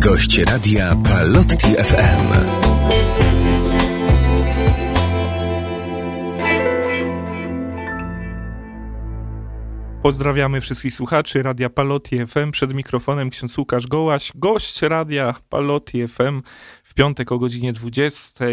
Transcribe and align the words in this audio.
Gość 0.00 0.38
radia 0.38 0.96
Palotti 1.04 1.66
FM. 1.66 2.32
Pozdrawiamy 10.02 10.60
wszystkich 10.60 10.94
słuchaczy 10.94 11.42
Radia 11.42 11.70
Palotti 11.70 12.26
FM. 12.26 12.50
Przed 12.50 12.74
mikrofonem 12.74 13.30
ksiądz 13.30 13.58
Łukasz 13.58 13.86
Gołaś, 13.86 14.32
gość 14.34 14.82
Radia 14.82 15.34
Palotti 15.48 16.08
FM 16.08 16.42
w 16.84 16.94
piątek 16.94 17.32
o 17.32 17.38
godzinie 17.38 17.72
20. 17.72 18.44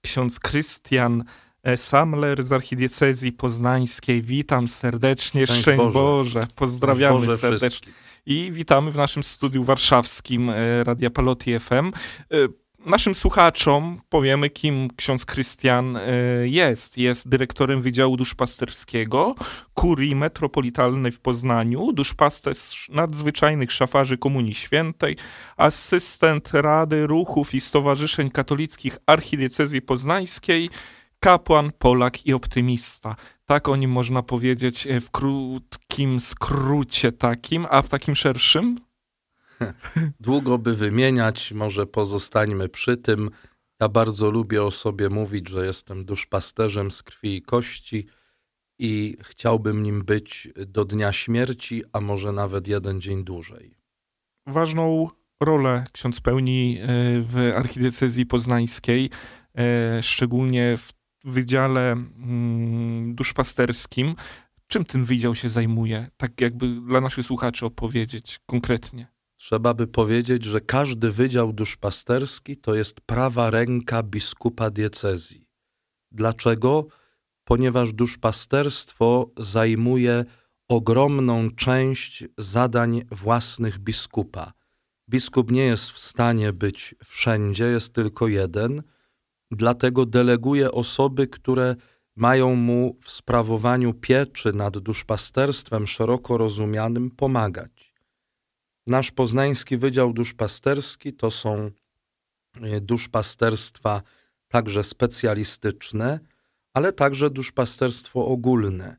Ksiądz 0.00 0.40
Krystian 0.40 1.24
e, 1.62 1.76
Samler 1.76 2.42
z 2.42 2.52
archidiecezji 2.52 3.32
poznańskiej. 3.32 4.22
Witam 4.22 4.68
serdecznie. 4.68 5.46
Szczęść 5.46 5.62
Szczęść 5.62 5.78
Boże. 5.78 6.00
Boże. 6.00 6.40
Pozdrawiamy 6.54 7.14
Boże 7.14 7.38
serdecznie. 7.38 7.68
wszystkich. 7.68 8.05
I 8.26 8.52
witamy 8.52 8.90
w 8.90 8.96
naszym 8.96 9.22
studiu 9.22 9.64
warszawskim 9.64 10.50
e, 10.50 10.84
Radia 10.84 11.10
Palotti 11.10 11.58
FM. 11.58 11.72
E, 11.72 12.48
Naszym 12.86 13.14
słuchaczom 13.14 14.00
powiemy, 14.08 14.50
kim 14.50 14.88
ksiądz 14.96 15.24
Krystian 15.24 15.96
e, 15.96 16.02
jest. 16.44 16.98
Jest 16.98 17.28
dyrektorem 17.28 17.82
Wydziału 17.82 18.16
Duszpasterskiego 18.16 19.34
Kurii 19.74 20.16
Metropolitalnej 20.16 21.12
w 21.12 21.20
Poznaniu, 21.20 21.92
duszpasterz 21.92 22.88
nadzwyczajnych 22.92 23.72
szafarzy 23.72 24.18
Komunii 24.18 24.54
Świętej, 24.54 25.16
asystent 25.56 26.50
Rady 26.52 27.06
Ruchów 27.06 27.54
i 27.54 27.60
Stowarzyszeń 27.60 28.30
Katolickich 28.30 28.98
Archidiecezji 29.06 29.82
Poznańskiej, 29.82 30.70
kapłan, 31.26 31.72
Polak 31.78 32.26
i 32.26 32.32
optymista. 32.32 33.16
Tak 33.44 33.68
o 33.68 33.76
nim 33.76 33.90
można 33.90 34.22
powiedzieć 34.22 34.86
e, 34.86 35.00
w 35.00 35.10
krótkim 35.10 36.20
skrócie 36.20 37.12
takim, 37.12 37.66
a 37.70 37.82
w 37.82 37.88
takim 37.88 38.14
szerszym? 38.14 38.78
Długo 40.20 40.58
by 40.58 40.74
wymieniać, 40.74 41.52
może 41.52 41.86
pozostańmy 41.86 42.68
przy 42.68 42.96
tym. 42.96 43.30
Ja 43.80 43.88
bardzo 43.88 44.30
lubię 44.30 44.62
o 44.62 44.70
sobie 44.70 45.08
mówić, 45.08 45.48
że 45.48 45.66
jestem 45.66 46.04
duszpasterzem 46.04 46.90
z 46.90 47.02
krwi 47.02 47.36
i 47.36 47.42
kości 47.42 48.06
i 48.78 49.16
chciałbym 49.22 49.82
nim 49.82 50.04
być 50.04 50.48
do 50.66 50.84
dnia 50.84 51.12
śmierci, 51.12 51.82
a 51.92 52.00
może 52.00 52.32
nawet 52.32 52.68
jeden 52.68 53.00
dzień 53.00 53.24
dłużej. 53.24 53.74
Ważną 54.46 55.08
rolę 55.40 55.84
ksiądz 55.92 56.20
pełni 56.20 56.78
e, 56.80 56.86
w 57.20 57.52
archidiecezji 57.54 58.26
poznańskiej, 58.26 59.10
e, 59.58 60.02
szczególnie 60.02 60.76
w 60.76 60.95
Wydziale 61.26 61.92
mm, 61.92 63.14
Duszpasterskim. 63.14 64.14
Czym 64.66 64.84
ten 64.84 65.04
wydział 65.04 65.34
się 65.34 65.48
zajmuje? 65.48 66.10
Tak 66.16 66.40
jakby 66.40 66.80
dla 66.80 67.00
naszych 67.00 67.26
słuchaczy 67.26 67.66
opowiedzieć 67.66 68.40
konkretnie. 68.46 69.06
Trzeba 69.36 69.74
by 69.74 69.86
powiedzieć, 69.86 70.44
że 70.44 70.60
każdy 70.60 71.10
wydział 71.10 71.52
duszpasterski 71.52 72.56
to 72.56 72.74
jest 72.74 73.00
prawa 73.00 73.50
ręka 73.50 74.02
biskupa 74.02 74.70
diecezji. 74.70 75.46
Dlaczego? 76.12 76.86
Ponieważ 77.44 77.92
duszpasterstwo 77.92 79.30
zajmuje 79.38 80.24
ogromną 80.68 81.50
część 81.50 82.24
zadań 82.38 83.02
własnych 83.10 83.78
biskupa. 83.78 84.52
Biskup 85.08 85.50
nie 85.50 85.64
jest 85.64 85.90
w 85.90 85.98
stanie 85.98 86.52
być 86.52 86.94
wszędzie, 87.04 87.64
jest 87.64 87.92
tylko 87.92 88.28
jeden, 88.28 88.82
dlatego 89.50 90.06
deleguje 90.06 90.72
osoby, 90.72 91.26
które 91.26 91.76
mają 92.16 92.54
mu 92.54 92.96
w 93.02 93.10
sprawowaniu 93.10 93.94
pieczy 93.94 94.52
nad 94.52 94.78
duszpasterstwem 94.78 95.86
szeroko 95.86 96.38
rozumianym 96.38 97.10
pomagać. 97.10 97.94
Nasz 98.86 99.10
poznański 99.10 99.76
Wydział 99.76 100.12
Duszpasterski 100.12 101.12
to 101.12 101.30
są 101.30 101.70
e, 102.60 102.80
duszpasterstwa 102.80 104.02
także 104.48 104.82
specjalistyczne, 104.82 106.20
ale 106.74 106.92
także 106.92 107.30
duszpasterstwo 107.30 108.26
ogólne. 108.26 108.96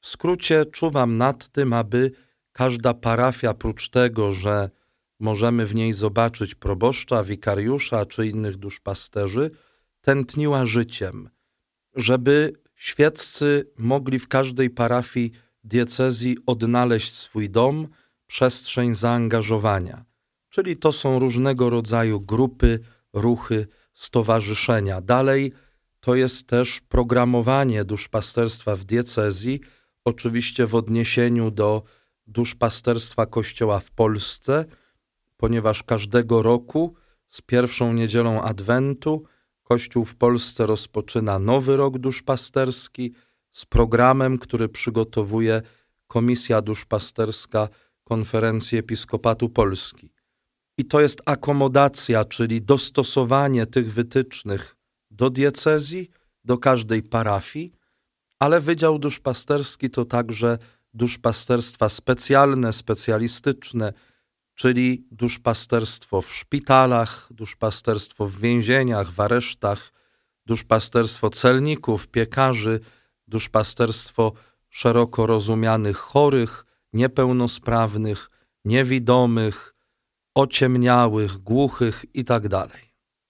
W 0.00 0.06
skrócie 0.08 0.66
czuwam 0.66 1.16
nad 1.18 1.48
tym, 1.48 1.72
aby 1.72 2.12
każda 2.52 2.94
parafia, 2.94 3.54
prócz 3.54 3.88
tego, 3.88 4.32
że 4.32 4.70
możemy 5.20 5.66
w 5.66 5.74
niej 5.74 5.92
zobaczyć 5.92 6.54
proboszcza, 6.54 7.24
wikariusza 7.24 8.06
czy 8.06 8.26
innych 8.26 8.56
duszpasterzy, 8.56 9.50
tętniła 10.02 10.66
życiem, 10.66 11.30
żeby 11.94 12.52
świeccy 12.74 13.72
mogli 13.78 14.18
w 14.18 14.28
każdej 14.28 14.70
parafii 14.70 15.32
diecezji 15.64 16.36
odnaleźć 16.46 17.12
swój 17.12 17.50
dom, 17.50 17.88
przestrzeń 18.26 18.94
zaangażowania. 18.94 20.04
Czyli 20.48 20.76
to 20.76 20.92
są 20.92 21.18
różnego 21.18 21.70
rodzaju 21.70 22.20
grupy, 22.20 22.80
ruchy, 23.12 23.66
stowarzyszenia. 23.94 25.00
Dalej 25.00 25.52
to 26.00 26.14
jest 26.14 26.46
też 26.46 26.80
programowanie 26.80 27.84
duszpasterstwa 27.84 28.76
w 28.76 28.84
diecezji, 28.84 29.60
oczywiście 30.04 30.66
w 30.66 30.74
odniesieniu 30.74 31.50
do 31.50 31.82
duszpasterstwa 32.26 33.26
Kościoła 33.26 33.80
w 33.80 33.90
Polsce, 33.90 34.64
ponieważ 35.36 35.82
każdego 35.82 36.42
roku 36.42 36.94
z 37.28 37.40
pierwszą 37.40 37.92
niedzielą 37.92 38.42
Adwentu 38.42 39.24
Kościół 39.62 40.04
w 40.04 40.14
Polsce 40.14 40.66
rozpoczyna 40.66 41.38
nowy 41.38 41.76
rok 41.76 41.98
duszpasterski 41.98 43.12
z 43.50 43.66
programem, 43.66 44.38
który 44.38 44.68
przygotowuje 44.68 45.62
Komisja 46.06 46.62
Duszpasterska 46.62 47.68
Konferencji 48.04 48.78
Episkopatu 48.78 49.48
Polski. 49.48 50.12
I 50.78 50.84
to 50.84 51.00
jest 51.00 51.22
akomodacja, 51.26 52.24
czyli 52.24 52.62
dostosowanie 52.62 53.66
tych 53.66 53.92
wytycznych 53.92 54.76
do 55.10 55.30
diecezji, 55.30 56.10
do 56.44 56.58
każdej 56.58 57.02
parafii, 57.02 57.72
ale 58.38 58.60
Wydział 58.60 58.98
Duszpasterski 58.98 59.90
to 59.90 60.04
także 60.04 60.58
duszpasterstwa 60.94 61.88
specjalne, 61.88 62.72
specjalistyczne, 62.72 63.92
czyli 64.54 65.06
duszpasterstwo 65.10 66.22
w 66.22 66.32
szpitalach, 66.32 67.28
duszpasterstwo 67.30 68.26
w 68.26 68.40
więzieniach, 68.40 69.10
w 69.10 69.20
aresztach, 69.20 69.92
duszpasterstwo 70.46 71.30
celników, 71.30 72.06
piekarzy, 72.06 72.80
duszpasterstwo 73.28 74.32
szeroko 74.70 75.26
rozumianych 75.26 75.96
chorych, 75.96 76.64
niepełnosprawnych, 76.92 78.30
niewidomych, 78.64 79.74
ociemniałych, 80.34 81.38
głuchych 81.38 82.04
itd. 82.14 82.66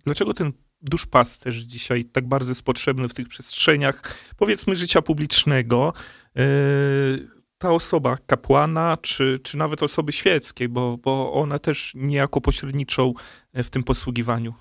Dlaczego 0.04 0.34
ten 0.34 0.52
duszpasterz 0.82 1.56
dzisiaj 1.56 2.04
tak 2.04 2.28
bardzo 2.28 2.50
jest 2.50 2.62
potrzebny 2.62 3.08
w 3.08 3.14
tych 3.14 3.28
przestrzeniach, 3.28 4.14
powiedzmy, 4.36 4.76
życia 4.76 5.02
publicznego? 5.02 5.92
Yy, 6.34 7.31
ta 7.62 7.70
osoba 7.70 8.16
kapłana, 8.26 8.96
czy, 9.02 9.38
czy 9.42 9.56
nawet 9.56 9.82
osoby 9.82 10.12
świeckiej, 10.12 10.68
bo, 10.68 10.96
bo 10.96 11.32
one 11.32 11.58
też 11.58 11.92
niejako 11.94 12.40
pośredniczą 12.40 13.12
w 13.54 13.70
tym 13.70 13.82
posługiwaniu. 13.82 14.54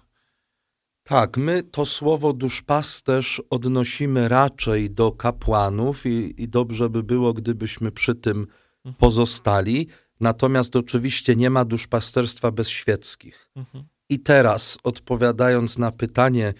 Tak, 1.04 1.38
my 1.38 1.64
to 1.64 1.86
słowo 1.86 2.34
duszpasterz 2.34 3.42
odnosimy 3.50 4.28
raczej 4.28 4.92
do 4.92 5.12
kapłanów 5.12 6.06
i, 6.06 6.44
i 6.44 6.50
dobrze 6.50 6.90
by 6.90 7.04
było, 7.04 7.34
gdybyśmy 7.34 7.92
przy 7.92 8.16
tym 8.16 8.48
pozostali. 8.98 9.88
Natomiast 10.20 10.76
oczywiście 10.76 11.36
nie 11.36 11.50
ma 11.50 11.66
duszpasterstwa 11.66 12.52
bez 12.52 12.70
świeckich. 12.70 13.50
Mhm. 13.56 13.84
I 14.10 14.20
teraz, 14.20 14.78
odpowiadając 14.84 15.78
na 15.78 15.92
pytanie 15.92 16.54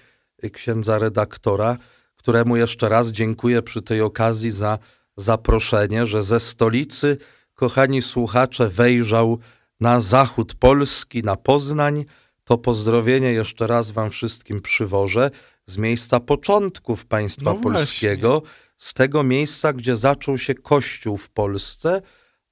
księdza 0.54 1.00
redaktora, 1.00 1.78
któremu 2.16 2.56
jeszcze 2.56 2.90
raz 2.90 3.12
dziękuję 3.12 3.62
przy 3.62 3.82
tej 3.82 4.02
okazji 4.02 4.52
za 4.52 4.80
zaproszenie, 5.18 6.06
że 6.06 6.24
ze 6.24 6.40
stolicy, 6.40 7.18
kochani 7.54 8.02
słuchacze, 8.02 8.70
wejrzał 8.70 9.40
na 9.80 10.00
zachód 10.00 10.56
Polski, 10.56 11.24
na 11.24 11.36
Poznań, 11.36 12.06
to 12.44 12.58
pozdrowienie 12.58 13.32
jeszcze 13.32 13.68
raz 13.68 13.92
wam 13.92 14.10
wszystkim 14.10 14.62
przywożę 14.62 15.32
z 15.68 15.78
miejsca 15.78 16.20
początków 16.20 17.06
państwa 17.06 17.54
No 17.54 17.60
polskiego, 17.60 18.42
z 18.78 18.94
tego 18.94 19.24
miejsca, 19.24 19.74
gdzie 19.74 19.96
zaczął 19.96 20.38
się 20.38 20.56
Kościół 20.56 21.18
w 21.18 21.30
Polsce, 21.30 22.02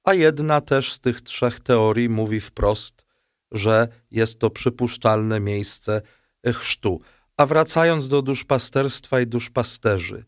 a 0.04 0.14
jedna 0.14 0.60
też 0.60 0.92
z 0.92 1.00
tych 1.00 1.20
trzech 1.20 1.60
teorii 1.60 2.08
mówi 2.08 2.40
wprost, 2.40 3.04
że 3.52 3.88
jest 4.10 4.38
to 4.38 4.50
przypuszczalne 4.50 5.40
miejsce 5.40 6.02
chrztu. 6.46 7.00
A 7.36 7.46
wracając 7.46 8.08
do 8.08 8.22
duszpasterstwa 8.22 9.20
i 9.20 9.26
duszpasterzy, 9.26 10.24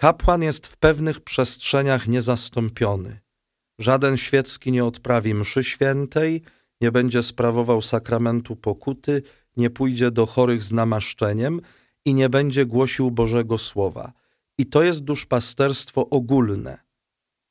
kapłan 0.00 0.42
jest 0.42 0.66
w 0.66 0.76
pewnych 0.76 1.20
przestrzeniach 1.20 2.08
niezastąpiony. 2.08 3.20
Żaden 3.78 4.16
świecki 4.16 4.72
nie 4.72 4.84
odprawi 4.84 5.34
mszy 5.34 5.64
świętej, 5.64 6.42
nie 6.80 6.92
będzie 6.92 7.22
sprawował 7.22 7.80
sakramentu 7.80 8.56
pokuty, 8.56 9.22
nie 9.56 9.70
pójdzie 9.70 10.10
do 10.10 10.26
chorych 10.26 10.62
z 10.62 10.72
namaszczeniem 10.72 11.60
i 12.04 12.14
nie 12.14 12.28
będzie 12.28 12.66
głosił 12.66 13.10
Bożego 13.10 13.58
Słowa. 13.58 14.12
I 14.58 14.66
to 14.66 14.82
jest 14.82 15.00
duszpasterstwo 15.00 16.08
ogólne. 16.10 16.78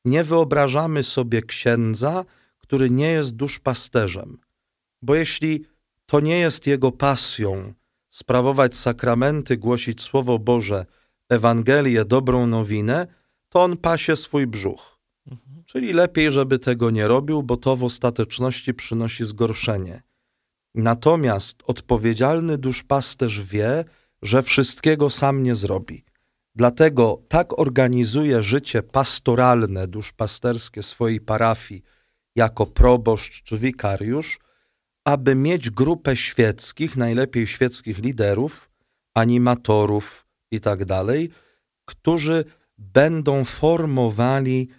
Nie 0.06 0.24
wyobrażamy 0.24 1.04
sobie 1.04 1.42
księdza, 1.42 2.26
który 2.58 2.90
nie 2.90 3.12
jest 3.12 3.36
duszpasterzem. 3.36 4.38
Bo 5.02 5.16
jeśli 5.16 5.66
to 6.06 6.20
nie 6.20 6.40
jest 6.40 6.68
jego 6.68 6.92
pasją 6.92 7.74
sprawować 8.10 8.76
sakramenty, 8.76 9.58
głosić 9.58 10.02
Słowo 10.02 10.40
Boże, 10.40 10.86
Ewangelię, 11.30 12.06
dobrą 12.06 12.48
nowinę, 12.48 13.08
to 13.50 13.64
on 13.64 13.78
pasie 13.78 14.16
swój 14.16 14.48
brzuch. 14.48 15.00
Mhm. 15.28 15.64
Czyli 15.66 15.94
lepiej, 15.94 16.32
żeby 16.32 16.60
tego 16.60 16.90
nie 16.90 17.08
robił, 17.08 17.44
bo 17.44 17.58
to 17.58 17.76
w 17.76 17.84
ostateczności 17.84 18.74
przynosi 18.74 19.26
zgorszenie. 19.26 20.02
Natomiast 20.76 21.64
odpowiedzialny 21.66 22.58
duszpasterz 22.58 23.42
wie, 23.42 23.86
że 24.22 24.44
wszystkiego 24.44 25.10
sam 25.10 25.44
nie 25.44 25.56
zrobi. 25.56 26.06
Dlatego 26.56 27.22
tak 27.28 27.60
organizuje 27.60 28.44
życie 28.44 28.84
pastoralne, 28.84 29.88
duszpasterskie 29.88 30.82
swojej 30.82 31.22
parafii 31.22 31.84
jako 32.36 32.66
proboszcz 32.66 33.44
czy 33.44 33.58
wikariusz, 33.58 34.40
aby 35.06 35.36
mieć 35.36 35.70
grupę 35.70 36.16
świeckich, 36.16 36.98
najlepiej 36.98 37.48
świeckich 37.48 37.98
liderów, 37.98 38.72
animatorów 39.14 40.26
i 40.52 40.60
tak 40.60 40.86
dalej, 40.86 41.30
którzy 41.86 42.46
będą 42.78 43.44
formowali 43.44 44.70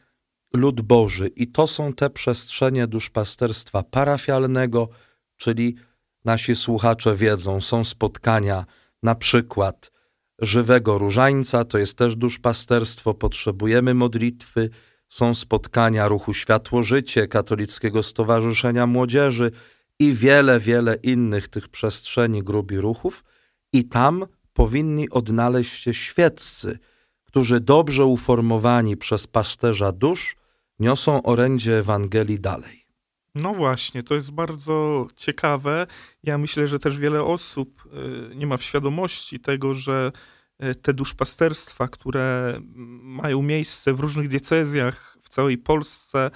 lud 0.54 0.80
Boży. 0.80 1.28
I 1.28 1.46
to 1.46 1.66
są 1.66 1.92
te 1.92 2.10
przestrzenie 2.10 2.86
duszpasterstwa 2.86 3.82
parafialnego, 3.82 4.88
czyli 5.36 5.76
nasi 6.24 6.54
słuchacze 6.54 7.14
wiedzą, 7.14 7.60
są 7.60 7.84
spotkania 7.84 8.64
na 9.02 9.14
przykład 9.14 9.92
żywego 10.38 10.98
różańca, 10.98 11.64
to 11.64 11.78
jest 11.78 11.98
też 11.98 12.16
duszpasterstwo, 12.16 13.14
potrzebujemy 13.14 13.94
modlitwy, 13.94 14.70
są 15.08 15.34
spotkania 15.34 16.08
ruchu 16.08 16.34
Światło 16.34 16.82
Życie, 16.82 17.28
Katolickiego 17.28 18.02
Stowarzyszenia 18.02 18.86
Młodzieży 18.86 19.50
i 19.98 20.14
wiele, 20.14 20.60
wiele 20.60 20.94
innych 20.94 21.48
tych 21.48 21.68
przestrzeni 21.68 22.42
grup 22.42 22.72
i 22.72 22.76
ruchów 22.76 23.24
i 23.72 23.84
tam 23.84 24.26
powinni 24.52 25.10
odnaleźć 25.10 25.82
się 25.82 25.94
świeccy, 25.94 26.78
którzy 27.24 27.60
dobrze 27.60 28.04
uformowani 28.04 28.96
przez 28.96 29.26
pasterza 29.26 29.92
dusz 29.92 30.36
niosą 30.78 31.22
orędzie 31.22 31.78
Ewangelii 31.78 32.40
dalej. 32.40 32.86
No 33.34 33.54
właśnie, 33.54 34.02
to 34.02 34.14
jest 34.14 34.30
bardzo 34.30 35.06
ciekawe. 35.16 35.86
Ja 36.22 36.38
myślę, 36.38 36.66
że 36.66 36.78
też 36.78 36.98
wiele 36.98 37.24
osób 37.24 37.84
y, 38.32 38.36
nie 38.36 38.46
ma 38.46 38.56
w 38.56 38.62
świadomości 38.62 39.40
tego, 39.40 39.74
że 39.74 40.12
y, 40.64 40.74
te 40.74 40.94
duszpasterstwa, 40.94 41.88
które 41.88 42.60
mają 43.02 43.42
miejsce 43.42 43.94
w 43.94 44.00
różnych 44.00 44.28
diecezjach 44.28 45.18
w 45.22 45.28
całej 45.28 45.58
Polsce, 45.58 46.30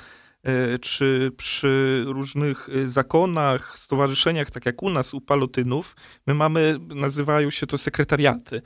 czy 0.80 1.32
przy 1.36 2.04
różnych 2.06 2.68
zakonach, 2.84 3.78
stowarzyszeniach, 3.78 4.50
tak 4.50 4.66
jak 4.66 4.82
u 4.82 4.90
nas, 4.90 5.14
u 5.14 5.20
palotynów, 5.20 5.96
my 6.26 6.34
mamy, 6.34 6.78
nazywają 6.80 7.50
się 7.50 7.66
to 7.66 7.78
sekretariaty. 7.78 8.62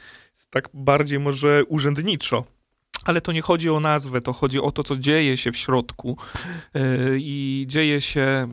Tak 0.50 0.68
bardziej 0.74 1.18
może 1.18 1.62
urzędniczo 1.68 2.44
ale 3.04 3.20
to 3.20 3.32
nie 3.32 3.42
chodzi 3.42 3.70
o 3.70 3.80
nazwę, 3.80 4.20
to 4.20 4.32
chodzi 4.32 4.60
o 4.60 4.70
to, 4.70 4.84
co 4.84 4.96
dzieje 4.96 5.36
się 5.36 5.52
w 5.52 5.56
środku 5.56 6.16
e, 6.74 6.80
i 7.18 7.64
dzieje 7.68 8.00
się 8.00 8.48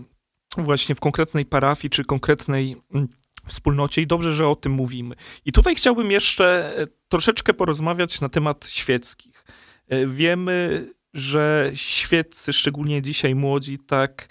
właśnie 0.57 0.95
w 0.95 0.99
konkretnej 0.99 1.45
parafii 1.45 1.89
czy 1.89 2.05
konkretnej 2.05 2.75
mm, 2.93 3.07
wspólnocie 3.47 4.01
i 4.01 4.07
dobrze, 4.07 4.33
że 4.33 4.47
o 4.47 4.55
tym 4.55 4.71
mówimy. 4.71 5.15
I 5.45 5.51
tutaj 5.51 5.75
chciałbym 5.75 6.11
jeszcze 6.11 6.77
e, 6.77 6.87
troszeczkę 7.09 7.53
porozmawiać 7.53 8.21
na 8.21 8.29
temat 8.29 8.67
świeckich. 8.67 9.45
E, 9.87 10.07
wiemy, 10.07 10.85
że 11.15 11.71
świeccy, 11.73 12.53
szczególnie 12.53 13.01
dzisiaj 13.01 13.35
młodzi, 13.35 13.79
tak 13.79 14.27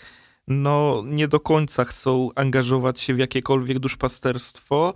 no 0.48 1.02
nie 1.06 1.28
do 1.28 1.40
końca 1.40 1.84
chcą 1.84 2.28
angażować 2.34 3.00
się 3.00 3.14
w 3.14 3.18
jakiekolwiek 3.18 3.78
duszpasterstwo, 3.78 4.94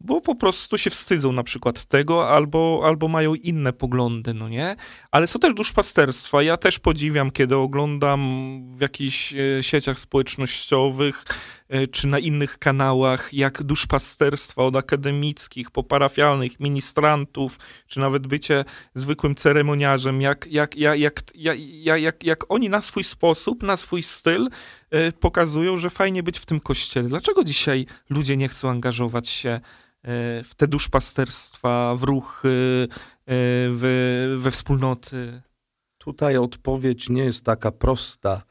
bo 0.00 0.20
po 0.20 0.34
prostu 0.34 0.78
się 0.78 0.90
wstydzą 0.90 1.32
na 1.32 1.42
przykład 1.42 1.84
tego, 1.84 2.28
albo, 2.28 2.82
albo 2.84 3.08
mają 3.08 3.34
inne 3.34 3.72
poglądy, 3.72 4.34
no 4.34 4.48
nie? 4.48 4.76
Ale 5.10 5.28
co 5.28 5.38
też 5.38 5.54
duszpasterstwa. 5.54 6.42
Ja 6.42 6.56
też 6.56 6.78
podziwiam, 6.78 7.30
kiedy 7.30 7.56
oglądam 7.56 8.20
w 8.74 8.80
jakichś 8.80 9.34
e, 9.34 9.62
sieciach 9.62 9.98
społecznościowych 9.98 11.24
czy 11.90 12.06
na 12.06 12.18
innych 12.18 12.58
kanałach, 12.58 13.34
jak 13.34 13.62
duszpasterstwa 13.62 14.62
od 14.62 14.76
akademickich, 14.76 15.70
po 15.70 15.82
parafialnych, 15.82 16.60
ministrantów, 16.60 17.58
czy 17.86 18.00
nawet 18.00 18.26
bycie 18.26 18.64
zwykłym 18.94 19.34
ceremoniarzem, 19.34 20.20
jak, 20.20 20.46
jak, 20.46 20.76
jak, 20.76 20.98
jak, 20.98 21.22
jak, 21.34 22.00
jak, 22.00 22.24
jak 22.24 22.52
oni 22.52 22.68
na 22.68 22.80
swój 22.80 23.04
sposób, 23.04 23.62
na 23.62 23.76
swój 23.76 24.02
styl 24.02 24.48
e, 24.90 25.12
pokazują, 25.12 25.76
że 25.76 25.90
fajnie 25.90 26.22
być 26.22 26.38
w 26.38 26.46
tym 26.46 26.60
kościele. 26.60 27.08
Dlaczego 27.08 27.44
dzisiaj 27.44 27.86
ludzie 28.10 28.36
nie 28.36 28.48
chcą 28.48 28.70
angażować 28.70 29.28
się 29.28 29.60
E, 30.02 30.44
w 30.44 30.54
te 30.54 30.66
duszpasterstwa, 30.66 31.94
w 31.96 32.02
ruchy, 32.02 32.88
e, 33.26 33.34
we, 33.70 33.88
we 34.38 34.50
wspólnoty? 34.50 35.42
Tutaj 35.98 36.36
odpowiedź 36.36 37.08
nie 37.08 37.24
jest 37.24 37.44
taka 37.44 37.72
prosta, 37.72 38.42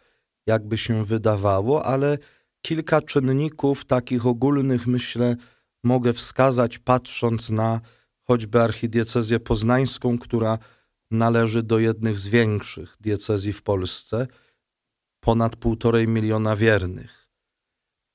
jakby 0.46 0.78
się 0.78 1.06
wydawało, 1.06 1.86
ale 1.86 2.18
kilka 2.62 3.02
czynników 3.02 3.86
takich 3.86 4.26
ogólnych, 4.26 4.88
myślę, 4.88 5.36
mogę 5.84 6.14
wskazać, 6.14 6.80
patrząc 6.80 7.50
na 7.50 7.82
choćby 8.24 8.62
archidiecezję 8.62 9.40
poznańską, 9.40 10.20
która 10.20 10.58
należy 11.12 11.64
do 11.64 11.80
jednych 11.80 12.20
z 12.20 12.28
większych 12.28 12.96
diecezji 13.00 13.54
w 13.54 13.62
Polsce, 13.62 14.28
ponad 15.20 15.56
półtorej 15.56 16.08
miliona 16.08 16.56
wiernych. 16.56 17.30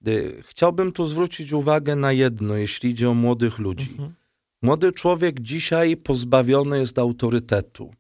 Y, 0.09 0.43
chciałbym 0.47 0.93
tu 0.93 1.05
zwrócić 1.05 1.53
uwagę 1.53 1.97
na 1.97 2.13
jedno, 2.13 2.57
jeśli 2.57 2.91
idzie 2.91 3.11
o 3.11 3.15
młodych 3.15 3.59
ludzi. 3.59 3.91
Mhm. 3.91 4.15
Młody 4.63 4.93
człowiek 4.93 5.41
dzisiaj 5.41 5.97
pozbawiony 5.97 6.79
jest 6.79 6.99
autorytetu. 6.99 7.95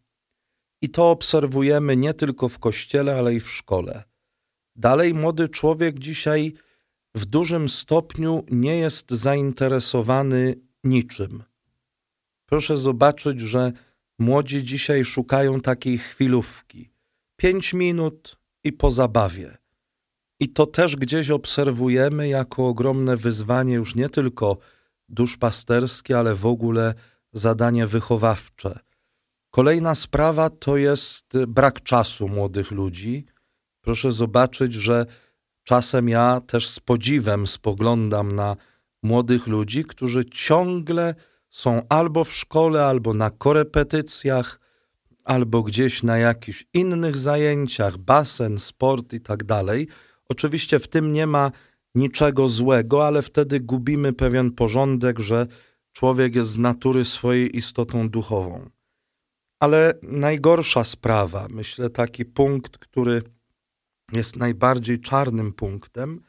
I 0.82 0.90
to 0.90 1.10
obserwujemy 1.10 1.96
nie 1.96 2.14
tylko 2.14 2.48
w 2.48 2.58
kościele, 2.58 3.18
ale 3.18 3.34
i 3.34 3.40
w 3.40 3.50
szkole. 3.50 4.04
Dalej, 4.76 5.14
młody 5.14 5.48
człowiek 5.48 5.98
dzisiaj 5.98 6.52
w 7.14 7.24
dużym 7.24 7.68
stopniu 7.68 8.44
nie 8.50 8.76
jest 8.76 9.10
zainteresowany 9.10 10.54
niczym. 10.84 11.42
Proszę 12.46 12.76
zobaczyć, 12.76 13.40
że 13.40 13.72
młodzi 14.18 14.62
dzisiaj 14.62 15.04
szukają 15.04 15.60
takiej 15.60 15.98
chwilówki. 15.98 16.90
Pięć 17.36 17.74
minut 17.74 18.36
i 18.64 18.72
po 18.72 18.90
zabawie. 18.90 19.56
I 20.40 20.48
to 20.48 20.66
też 20.66 20.96
gdzieś 20.96 21.30
obserwujemy 21.30 22.28
jako 22.28 22.68
ogromne 22.68 23.16
wyzwanie 23.16 23.74
już 23.74 23.94
nie 23.94 24.08
tylko 24.08 24.58
duszpasterskie, 25.08 26.18
ale 26.18 26.34
w 26.34 26.46
ogóle 26.46 26.94
zadanie 27.32 27.86
wychowawcze. 27.86 28.78
Kolejna 29.50 29.94
sprawa 29.94 30.50
to 30.50 30.76
jest 30.76 31.38
brak 31.48 31.82
czasu 31.82 32.28
młodych 32.28 32.70
ludzi. 32.70 33.26
Proszę 33.84 34.12
zobaczyć, 34.12 34.74
że 34.74 35.06
czasem 35.64 36.08
ja 36.08 36.40
też 36.40 36.68
z 36.68 36.80
podziwem 36.80 37.46
spoglądam 37.46 38.32
na 38.32 38.56
młodych 39.02 39.46
ludzi, 39.46 39.84
którzy 39.84 40.24
ciągle 40.24 41.14
są 41.50 41.82
albo 41.88 42.24
w 42.24 42.32
szkole, 42.32 42.86
albo 42.86 43.14
na 43.14 43.30
korepetycjach, 43.30 44.60
albo 45.24 45.62
gdzieś 45.62 46.02
na 46.02 46.18
jakichś 46.18 46.66
innych 46.74 47.16
zajęciach, 47.16 47.98
basen, 47.98 48.58
sport 48.58 49.12
i 49.12 49.20
tak 49.20 49.44
dalej 49.44 49.88
Oczywiście 50.28 50.78
w 50.78 50.88
tym 50.88 51.12
nie 51.12 51.26
ma 51.26 51.52
niczego 51.94 52.48
złego, 52.48 53.06
ale 53.06 53.22
wtedy 53.22 53.60
gubimy 53.60 54.12
pewien 54.12 54.50
porządek, 54.52 55.18
że 55.18 55.46
człowiek 55.92 56.34
jest 56.34 56.50
z 56.50 56.58
natury 56.58 57.04
swojej 57.04 57.56
istotą 57.56 58.08
duchową. 58.08 58.70
Ale 59.60 59.94
najgorsza 60.02 60.84
sprawa, 60.84 61.46
myślę, 61.50 61.90
taki 61.90 62.24
punkt, 62.24 62.78
który 62.78 63.22
jest 64.12 64.36
najbardziej 64.36 65.00
czarnym 65.00 65.52
punktem, 65.52 66.20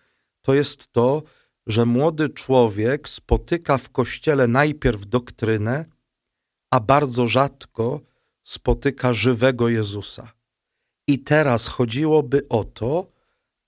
to 0.41 0.53
jest 0.53 0.87
to, 0.91 1.23
że 1.67 1.85
młody 1.85 2.29
człowiek 2.29 3.09
spotyka 3.09 3.77
w 3.77 3.89
kościele 3.89 4.47
najpierw 4.47 5.05
doktrynę, 5.07 5.85
a 6.71 6.79
bardzo 6.79 7.27
rzadko 7.27 8.01
spotyka 8.43 9.13
żywego 9.13 9.69
Jezusa. 9.69 10.31
I 11.07 11.19
teraz 11.19 11.67
chodziłoby 11.67 12.47
o 12.49 12.63
to, 12.63 13.11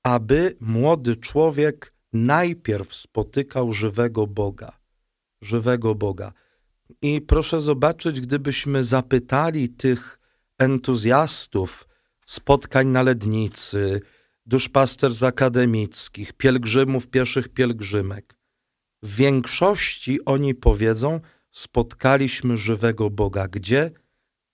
aby 0.03 0.55
młody 0.59 1.15
człowiek 1.15 1.93
najpierw 2.13 2.95
spotykał 2.95 3.71
żywego 3.71 4.27
Boga. 4.27 4.77
Żywego 5.41 5.95
Boga. 5.95 6.33
I 7.01 7.21
proszę 7.21 7.61
zobaczyć, 7.61 8.21
gdybyśmy 8.21 8.83
zapytali 8.83 9.69
tych 9.69 10.19
entuzjastów 10.59 11.87
spotkań 12.27 12.87
na 12.87 13.03
Lednicy, 13.03 14.01
duszpasterz 14.45 15.23
akademickich, 15.23 16.33
pielgrzymów, 16.33 17.07
pieszych 17.07 17.49
pielgrzymek, 17.49 18.37
w 19.03 19.15
większości 19.15 20.25
oni 20.25 20.55
powiedzą, 20.55 21.19
spotkaliśmy 21.51 22.57
żywego 22.57 23.09
Boga. 23.09 23.47
Gdzie? 23.47 23.91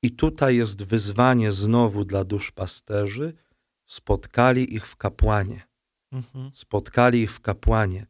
I 0.03 0.11
tutaj 0.11 0.57
jest 0.57 0.83
wyzwanie 0.83 1.51
znowu 1.51 2.05
dla 2.05 2.23
duszpasterzy– 2.23 3.33
spotkali 3.85 4.75
ich 4.75 4.87
w 4.87 4.95
kapłanie. 4.95 5.67
Mhm. 6.11 6.51
Spotkali 6.53 7.21
ich 7.21 7.31
w 7.31 7.39
kapłanie. 7.39 8.05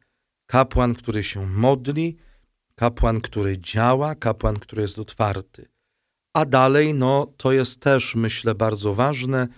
Kapłan, 0.46 0.94
który 0.94 1.22
się 1.22 1.46
modli, 1.46 2.16
kapłan, 2.74 3.20
który 3.20 3.58
działa, 3.58 4.14
kapłan, 4.14 4.56
który 4.56 4.82
jest 4.82 4.98
otwarty. 4.98 5.68
A 6.34 6.44
dalej, 6.44 6.94
no, 6.94 7.26
to 7.36 7.52
jest 7.52 7.80
też, 7.80 8.14
myślę, 8.14 8.54
bardzo 8.54 8.94
ważne 8.94 9.48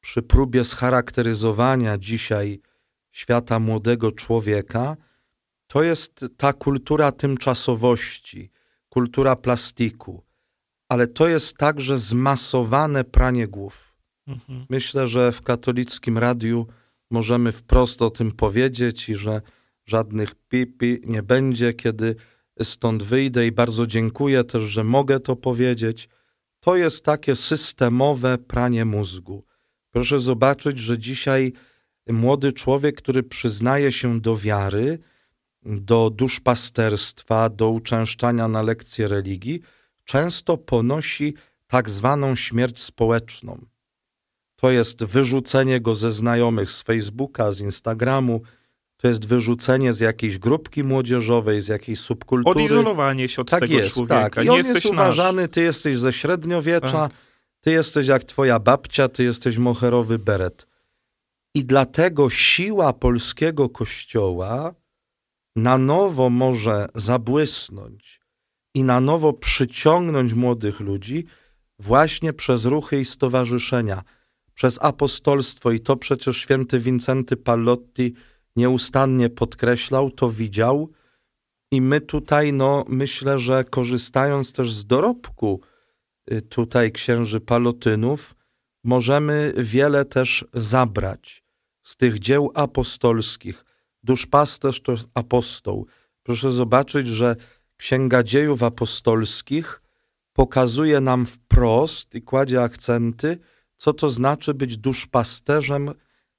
przy 0.00 0.22
próbie 0.22 0.64
scharakteryzowania 0.64 1.98
dzisiaj 1.98 2.60
świata 3.12 3.58
młodego 3.58 4.12
człowieka, 4.12 4.96
to 5.66 5.82
jest 5.82 6.24
ta 6.36 6.52
kultura 6.52 7.12
tymczasowości, 7.12 8.50
kultura 8.88 9.36
plastiku, 9.36 10.24
ale 10.88 11.06
to 11.06 11.28
jest 11.28 11.56
także 11.56 11.98
zmasowane 11.98 13.04
pranie 13.04 13.48
głów. 13.48 13.94
Mhm. 14.26 14.66
Myślę, 14.70 15.06
że 15.06 15.32
w 15.32 15.42
katolickim 15.42 16.18
radiu 16.18 16.66
możemy 17.10 17.52
wprost 17.52 18.02
o 18.02 18.10
tym 18.10 18.32
powiedzieć 18.32 19.08
i 19.08 19.14
że 19.14 19.42
żadnych 19.84 20.34
pipi 20.34 21.00
nie 21.04 21.22
będzie, 21.22 21.72
kiedy 21.72 22.16
stąd 22.62 23.02
wyjdę 23.02 23.46
i 23.46 23.52
bardzo 23.52 23.86
dziękuję 23.86 24.44
też, 24.44 24.62
że 24.62 24.84
mogę 24.84 25.20
to 25.20 25.36
powiedzieć. 25.36 26.08
To 26.64 26.76
jest 26.76 27.04
takie 27.04 27.36
systemowe 27.36 28.38
pranie 28.38 28.84
mózgu. 28.84 29.44
Proszę 29.90 30.20
zobaczyć, 30.20 30.78
że 30.78 30.98
dzisiaj 30.98 31.52
młody 32.08 32.52
człowiek, 32.52 32.96
który 32.96 33.22
przyznaje 33.22 33.92
się 33.92 34.20
do 34.20 34.36
wiary, 34.36 34.98
do 35.62 36.10
duszpasterstwa, 36.10 37.48
do 37.48 37.70
uczęszczania 37.70 38.48
na 38.48 38.62
lekcje 38.62 39.08
religii, 39.08 39.60
często 40.04 40.56
ponosi 40.56 41.34
tak 41.66 41.90
zwaną 41.90 42.34
śmierć 42.34 42.82
społeczną. 42.82 43.66
To 44.56 44.70
jest 44.70 45.04
wyrzucenie 45.04 45.80
go 45.80 45.94
ze 45.94 46.10
znajomych 46.10 46.70
z 46.70 46.82
Facebooka, 46.82 47.52
z 47.52 47.60
Instagramu, 47.60 48.42
to 49.04 49.08
jest 49.08 49.26
wyrzucenie 49.26 49.92
z 49.92 50.00
jakiejś 50.00 50.38
grupki 50.38 50.84
młodzieżowej, 50.84 51.60
z 51.60 51.68
jakiejś 51.68 52.00
subkultury. 52.00 52.64
Odizolowanie 52.64 53.28
się 53.28 53.42
od 53.42 53.50
tak 53.50 53.60
tego 53.60 53.74
jest, 53.74 53.94
człowieka. 53.94 54.30
Tak. 54.30 54.44
I 54.44 54.48
nie 54.48 54.52
on 54.52 54.58
jest 54.58 54.74
nasz. 54.74 54.84
uważany, 54.86 55.48
ty 55.48 55.62
jesteś 55.62 55.98
ze 55.98 56.12
średniowiecza, 56.12 57.08
Tak. 57.08 57.12
ty 57.60 57.70
jesteś 57.70 58.06
jak 58.06 58.24
twoja 58.24 58.58
babcia, 58.58 59.08
ty 59.08 59.24
jesteś 59.24 59.58
moherowy 59.58 60.18
beret. 60.18 60.66
I 61.54 61.64
dlatego 61.64 62.30
siła 62.30 62.92
polskiego 62.92 63.68
kościoła 63.68 64.74
na 65.56 65.78
nowo 65.78 66.30
może 66.30 66.86
zabłysnąć 66.94 68.20
i 68.74 68.84
na 68.84 69.00
nowo 69.00 69.32
przyciągnąć 69.32 70.32
młodych 70.32 70.80
ludzi 70.80 71.24
właśnie 71.78 72.32
przez 72.32 72.64
ruchy 72.64 73.00
i 73.00 73.04
stowarzyszenia, 73.04 74.02
przez 74.54 74.78
apostolstwo. 74.82 75.72
I 75.72 75.80
to 75.80 75.96
przecież 75.96 76.36
święty 76.36 76.80
Wincenty 76.80 77.36
Pallotti 77.36 78.14
nieustannie 78.56 79.30
podkreślał, 79.30 80.10
to 80.10 80.30
widział. 80.30 80.90
I 81.70 81.80
my 81.80 82.00
tutaj, 82.00 82.52
no, 82.52 82.84
myślę, 82.88 83.38
że 83.38 83.64
korzystając 83.64 84.52
też 84.52 84.72
z 84.72 84.86
dorobku 84.86 85.60
y, 86.32 86.42
tutaj 86.42 86.92
księży 86.92 87.40
palotynów, 87.40 88.34
możemy 88.84 89.52
wiele 89.56 90.04
też 90.04 90.44
zabrać 90.54 91.44
z 91.82 91.96
tych 91.96 92.18
dzieł 92.18 92.50
apostolskich. 92.54 93.64
Duszpasterz 94.02 94.80
to 94.80 94.94
apostoł. 95.14 95.86
Proszę 96.22 96.52
zobaczyć, 96.52 97.08
że 97.08 97.36
Księga 97.76 98.22
Dziejów 98.22 98.62
Apostolskich 98.62 99.82
pokazuje 100.32 101.00
nam 101.00 101.26
wprost 101.26 102.14
i 102.14 102.22
kładzie 102.22 102.62
akcenty, 102.62 103.38
co 103.76 103.92
to 103.92 104.10
znaczy 104.10 104.54
być 104.54 104.76
duszpasterzem, 104.76 105.90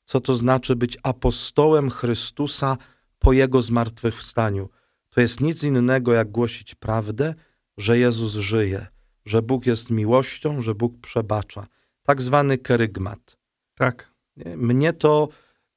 co 0.06 0.22
to 0.22 0.36
znaczy 0.36 0.76
być 0.76 0.98
apostołem 1.04 1.90
Chrystusa 1.90 2.78
po 3.20 3.34
Jego 3.34 3.62
zmartwychwstaniu. 3.62 4.70
To 5.10 5.22
jest 5.22 5.42
nic 5.42 5.64
innego, 5.64 6.14
jak 6.14 6.32
głosić 6.32 6.76
prawdę, 6.76 7.36
że 7.78 8.00
Jezus 8.00 8.34
żyje, 8.34 8.88
że 9.26 9.42
Bóg 9.42 9.66
jest 9.66 9.90
miłością, 9.90 10.62
że 10.62 10.76
Bóg 10.76 11.02
przebacza. 11.02 11.68
Tak 12.04 12.22
zwany 12.22 12.58
kerygmat. 12.58 13.38
Tak. 13.76 14.12
Nie? 14.38 14.58
Mnie 14.58 14.94
to 14.94 15.30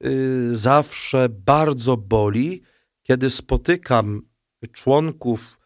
y, 0.05 0.57
zawsze 0.57 1.29
bardzo 1.29 1.97
boli, 1.97 2.63
kiedy 3.03 3.31
spotykam 3.31 4.23
członków 4.73 5.61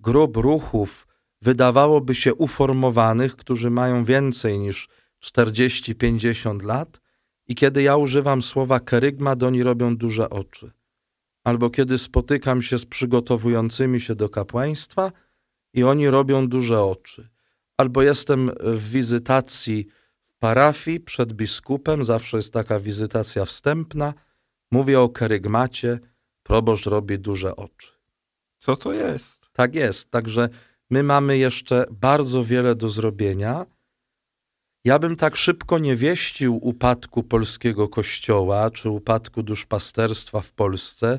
grup 0.00 0.36
ruchów, 0.36 1.06
wydawałoby 1.42 2.14
się 2.14 2.34
uformowanych, 2.34 3.36
którzy 3.36 3.70
mają 3.70 4.04
więcej 4.04 4.58
niż 4.58 4.88
40-50 5.24 6.62
lat, 6.62 7.00
i 7.48 7.54
kiedy 7.54 7.82
ja 7.82 7.96
używam 7.96 8.42
słowa 8.42 8.80
kerygmat, 8.80 9.42
oni 9.42 9.62
robią 9.62 9.96
duże 9.96 10.30
oczy. 10.30 10.70
Albo 11.44 11.70
kiedy 11.70 11.98
spotykam 11.98 12.62
się 12.62 12.78
z 12.78 12.86
przygotowującymi 12.86 14.00
się 14.00 14.14
do 14.14 14.28
kapłaństwa 14.28 15.12
i 15.72 15.84
oni 15.84 16.10
robią 16.10 16.48
duże 16.48 16.82
oczy. 16.82 17.28
Albo 17.76 18.02
jestem 18.02 18.50
w 18.60 18.90
wizytacji 18.90 19.86
w 20.24 20.34
parafii 20.34 21.00
przed 21.00 21.32
biskupem, 21.32 22.04
zawsze 22.04 22.36
jest 22.36 22.52
taka 22.52 22.80
wizytacja 22.80 23.44
wstępna, 23.44 24.14
mówię 24.70 25.00
o 25.00 25.08
kerygmacie, 25.08 25.98
proboszcz 26.42 26.86
robi 26.86 27.18
duże 27.18 27.56
oczy. 27.56 27.92
Co 28.58 28.76
to 28.76 28.92
jest? 28.92 29.50
Tak 29.52 29.74
jest, 29.74 30.10
także 30.10 30.48
my 30.90 31.02
mamy 31.02 31.38
jeszcze 31.38 31.86
bardzo 31.90 32.44
wiele 32.44 32.74
do 32.74 32.88
zrobienia. 32.88 33.66
Ja 34.86 34.98
bym 34.98 35.16
tak 35.16 35.36
szybko 35.36 35.78
nie 35.78 35.96
wieścił 35.96 36.58
upadku 36.62 37.22
polskiego 37.22 37.88
kościoła 37.88 38.70
czy 38.70 38.90
upadku 38.90 39.42
duszpasterstwa 39.42 40.40
w 40.40 40.52
Polsce, 40.52 41.18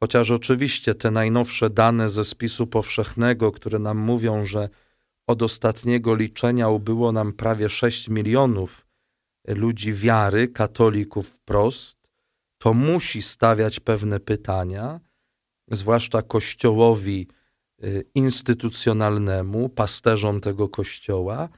chociaż 0.00 0.30
oczywiście 0.30 0.94
te 0.94 1.10
najnowsze 1.10 1.70
dane 1.70 2.08
ze 2.08 2.24
spisu 2.24 2.66
powszechnego, 2.66 3.52
które 3.52 3.78
nam 3.78 3.98
mówią, 3.98 4.44
że 4.44 4.68
od 5.26 5.42
ostatniego 5.42 6.14
liczenia 6.14 6.68
ubyło 6.68 7.12
nam 7.12 7.32
prawie 7.32 7.68
6 7.68 8.08
milionów 8.08 8.86
ludzi 9.48 9.92
wiary, 9.92 10.48
katolików 10.48 11.28
wprost, 11.28 11.98
to 12.58 12.74
musi 12.74 13.22
stawiać 13.22 13.80
pewne 13.80 14.20
pytania, 14.20 15.00
zwłaszcza 15.70 16.22
kościołowi 16.22 17.28
y, 17.84 18.04
instytucjonalnemu, 18.14 19.68
pasterzom 19.68 20.40
tego 20.40 20.68
kościoła, 20.68 21.48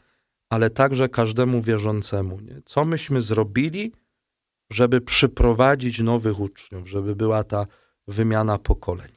ale 0.51 0.71
także 0.71 1.09
każdemu 1.09 1.63
wierzącemu. 1.63 2.41
Nie? 2.41 2.63
Co 2.65 2.85
myśmy 2.85 3.21
zrobili, 3.21 3.93
żeby 4.71 5.01
przyprowadzić 5.01 6.01
nowych 6.01 6.41
uczniów, 6.41 6.89
żeby 6.89 7.17
była 7.17 7.45
ta 7.45 7.67
wymiana 8.09 8.59
pokoleń? 8.59 9.13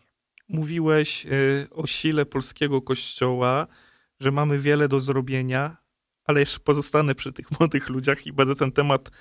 Mówiłeś 0.49 1.25
y, 1.25 1.67
o 1.71 1.87
sile 1.87 2.25
polskiego 2.25 2.81
kościoła, 2.81 3.67
że 4.19 4.31
mamy 4.31 4.59
wiele 4.59 4.87
do 4.87 4.99
zrobienia, 4.99 5.77
ale 6.23 6.39
jeszcze 6.39 6.59
pozostanę 6.59 7.15
przy 7.15 7.33
tych 7.33 7.51
młodych 7.59 7.89
ludziach 7.89 8.27
i 8.27 8.33
będę 8.33 8.55
ten 8.55 8.71
temat 8.71 9.11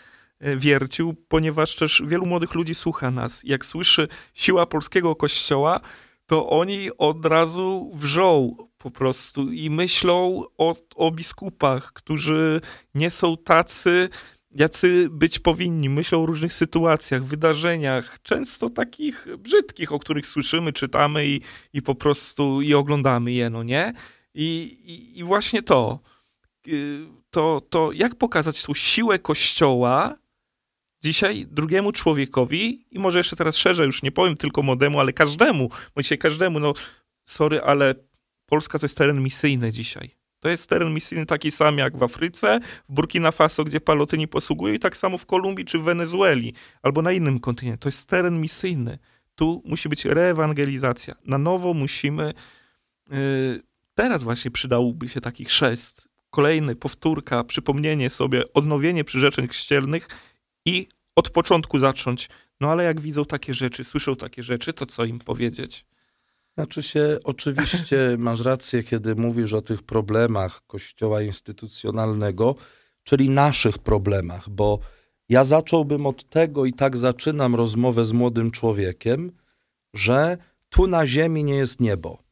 y, 0.46 0.56
wiercił, 0.56 1.14
ponieważ 1.28 1.76
też 1.76 2.02
wielu 2.06 2.26
młodych 2.26 2.54
ludzi 2.54 2.74
słucha 2.74 3.10
nas. 3.10 3.40
Jak 3.44 3.66
słyszy 3.66 4.08
siła 4.34 4.66
polskiego 4.66 5.16
kościoła, 5.16 5.80
to 6.26 6.48
oni 6.48 6.90
od 6.98 7.26
razu 7.26 7.90
wrzą 7.94 8.56
po 8.80 8.90
prostu 8.90 9.52
i 9.52 9.70
myślą 9.70 10.44
o, 10.58 10.76
o 10.94 11.10
biskupach, 11.10 11.92
którzy 11.92 12.60
nie 12.94 13.10
są 13.10 13.36
tacy, 13.36 14.08
jacy 14.50 15.08
być 15.10 15.38
powinni. 15.38 15.88
Myślą 15.88 16.22
o 16.22 16.26
różnych 16.26 16.52
sytuacjach, 16.52 17.24
wydarzeniach, 17.24 18.22
często 18.22 18.70
takich 18.70 19.26
brzydkich, 19.38 19.92
o 19.92 19.98
których 19.98 20.26
słyszymy, 20.26 20.72
czytamy 20.72 21.26
i, 21.26 21.40
i 21.72 21.82
po 21.82 21.94
prostu 21.94 22.62
i 22.62 22.74
oglądamy 22.74 23.32
je, 23.32 23.50
no 23.50 23.62
nie? 23.62 23.92
I, 24.34 24.78
i, 24.84 25.18
i 25.18 25.24
właśnie 25.24 25.62
to, 25.62 26.00
y, 26.68 27.06
to, 27.30 27.60
to 27.70 27.92
jak 27.92 28.14
pokazać 28.14 28.62
tą 28.62 28.74
siłę 28.74 29.18
Kościoła 29.18 30.16
dzisiaj 31.02 31.46
drugiemu 31.50 31.92
człowiekowi 31.92 32.86
i 32.90 32.98
może 32.98 33.18
jeszcze 33.18 33.36
teraz 33.36 33.56
szerzej, 33.56 33.86
już 33.86 34.02
nie 34.02 34.12
powiem 34.12 34.36
tylko 34.36 34.62
młodemu, 34.62 35.00
ale 35.00 35.12
każdemu, 35.12 35.70
bo 35.94 36.02
dzisiaj 36.02 36.18
każdemu, 36.18 36.60
no 36.60 36.74
sorry, 37.24 37.60
ale 37.62 37.94
Polska 38.50 38.78
to 38.78 38.84
jest 38.84 38.98
teren 38.98 39.22
misyjny 39.22 39.72
dzisiaj. 39.72 40.10
To 40.40 40.48
jest 40.48 40.68
teren 40.68 40.94
misyjny 40.94 41.26
taki 41.26 41.50
sam 41.50 41.78
jak 41.78 41.96
w 41.96 42.02
Afryce, 42.02 42.60
w 42.88 42.92
Burkina 42.92 43.30
Faso, 43.30 43.64
gdzie 43.64 43.80
palotyni 43.80 44.28
posługują 44.28 44.74
i 44.74 44.78
tak 44.78 44.96
samo 44.96 45.18
w 45.18 45.26
Kolumbii 45.26 45.64
czy 45.64 45.78
w 45.78 45.82
Wenezueli 45.82 46.54
albo 46.82 47.02
na 47.02 47.12
innym 47.12 47.40
kontynencie. 47.40 47.78
To 47.78 47.88
jest 47.88 48.08
teren 48.08 48.40
misyjny. 48.40 48.98
Tu 49.34 49.62
musi 49.64 49.88
być 49.88 50.04
reewangelizacja. 50.04 51.14
Na 51.24 51.38
nowo 51.38 51.74
musimy... 51.74 52.34
Yy, 53.10 53.62
teraz 53.94 54.22
właśnie 54.22 54.50
przydałby 54.50 55.08
się 55.08 55.20
taki 55.20 55.44
chrzest. 55.44 56.08
Kolejny, 56.30 56.76
powtórka, 56.76 57.44
przypomnienie 57.44 58.10
sobie, 58.10 58.52
odnowienie 58.52 59.04
przyrzeczeń 59.04 59.48
chrzcielnych 59.48 60.08
i 60.66 60.88
od 61.16 61.30
początku 61.30 61.78
zacząć. 61.78 62.28
No 62.60 62.70
ale 62.70 62.84
jak 62.84 63.00
widzą 63.00 63.24
takie 63.24 63.54
rzeczy, 63.54 63.84
słyszą 63.84 64.16
takie 64.16 64.42
rzeczy, 64.42 64.72
to 64.72 64.86
co 64.86 65.04
im 65.04 65.18
powiedzieć? 65.18 65.84
Znaczy 66.60 66.82
się, 66.82 67.18
oczywiście 67.24 67.96
masz 68.18 68.40
rację, 68.44 68.82
kiedy 68.82 69.14
mówisz 69.14 69.52
o 69.52 69.62
tych 69.62 69.82
problemach 69.82 70.62
kościoła 70.66 71.22
instytucjonalnego, 71.22 72.54
czyli 73.02 73.30
naszych 73.30 73.78
problemach, 73.78 74.48
bo 74.48 74.78
Ja 75.28 75.44
zacząłbym 75.44 76.06
od 76.06 76.24
tego 76.24 76.66
i 76.66 76.72
tak 76.72 76.96
zaczynam 76.96 77.54
rozmowę 77.54 78.04
z 78.04 78.12
młodym 78.12 78.50
człowiekiem, 78.50 79.32
że 79.94 80.38
tu 80.68 80.86
na 80.86 81.06
ziemi 81.06 81.44
nie 81.44 81.54
jest 81.54 81.80
niebo. 81.80 82.22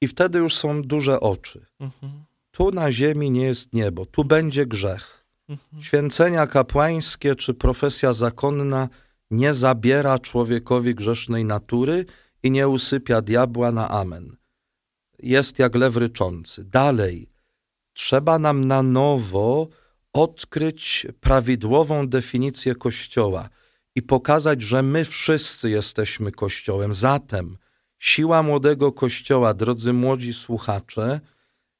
I 0.00 0.08
wtedy 0.08 0.38
już 0.38 0.54
są 0.56 0.82
duże 0.82 1.20
oczy. 1.20 1.66
Mhm. 1.80 2.12
Tu 2.50 2.70
na 2.70 2.92
ziemi 2.92 3.30
nie 3.30 3.44
jest 3.44 3.72
niebo, 3.72 4.06
tu 4.06 4.24
będzie 4.24 4.66
grzech. 4.66 5.26
Mhm. 5.48 5.82
Święcenia 5.82 6.46
kapłańskie 6.46 7.36
czy 7.36 7.54
profesja 7.54 8.12
zakonna 8.12 8.88
nie 9.30 9.54
zabiera 9.54 10.18
człowiekowi 10.18 10.94
grzesznej 10.94 11.44
natury 11.44 12.04
i 12.42 12.50
nie 12.50 12.68
usypia 12.68 13.22
diabła 13.22 13.72
na 13.72 13.88
amen. 13.88 14.36
Jest 15.18 15.58
jak 15.58 15.74
lew 15.74 15.96
ryczący. 15.96 16.64
Dalej, 16.64 17.30
trzeba 17.92 18.38
nam 18.38 18.64
na 18.64 18.82
nowo 18.82 19.68
odkryć 20.12 21.06
prawidłową 21.20 22.08
definicję 22.08 22.74
Kościoła 22.74 23.48
i 23.94 24.02
pokazać, 24.02 24.62
że 24.62 24.82
my 24.82 25.04
wszyscy 25.04 25.70
jesteśmy 25.70 26.32
Kościołem. 26.32 26.92
Zatem 26.94 27.58
siła 27.98 28.42
młodego 28.42 28.92
Kościoła, 28.92 29.54
drodzy 29.54 29.92
młodzi 29.92 30.34
słuchacze, 30.34 31.20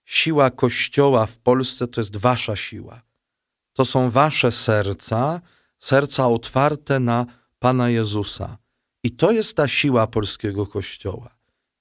siła 0.05 0.51
Kościoła 0.51 1.27
w 1.27 1.39
Polsce 1.39 1.89
to 1.89 2.01
jest 2.01 2.17
wasza 2.17 2.57
siła. 2.57 3.03
To 3.73 3.85
są 3.85 4.11
wasze 4.11 4.53
serca, 4.53 5.41
serca 5.79 6.29
otwarte 6.29 7.01
na 7.01 7.27
Pana 7.59 7.91
Jezusa. 7.91 8.59
I 9.09 9.11
to 9.11 9.33
jest 9.33 9.57
ta 9.57 9.69
siła 9.69 10.07
polskiego 10.07 10.67
Kościoła. 10.67 11.37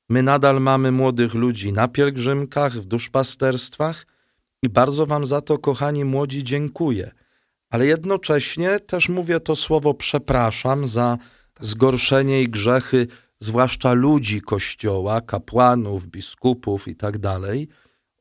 My 0.10 0.24
nadal 0.24 0.62
mamy 0.62 0.92
młodych 0.92 1.34
ludzi 1.34 1.74
na 1.74 1.88
pielgrzymkach, 1.88 2.74
w 2.74 2.86
duszpasterstwach 2.86 4.08
i 4.64 4.70
bardzo 4.70 5.06
wam 5.06 5.26
za 5.26 5.42
to, 5.42 5.58
kochani 5.58 6.06
młodzi, 6.06 6.44
dziękuję. 6.44 7.12
Ale 7.70 7.86
jednocześnie 7.86 8.80
też 8.80 9.10
mówię 9.10 9.40
to 9.40 9.56
słowo 9.56 9.94
przepraszam 9.94 10.86
za 10.86 11.18
zgorszenie 11.60 12.42
i 12.42 12.50
grzechy, 12.50 13.08
zwłaszcza 13.40 13.94
ludzi 13.94 14.42
Kościoła, 14.42 15.22
kapłanów, 15.22 16.08
biskupów 16.08 16.88
i 16.88 16.96
tak. 16.96 17.16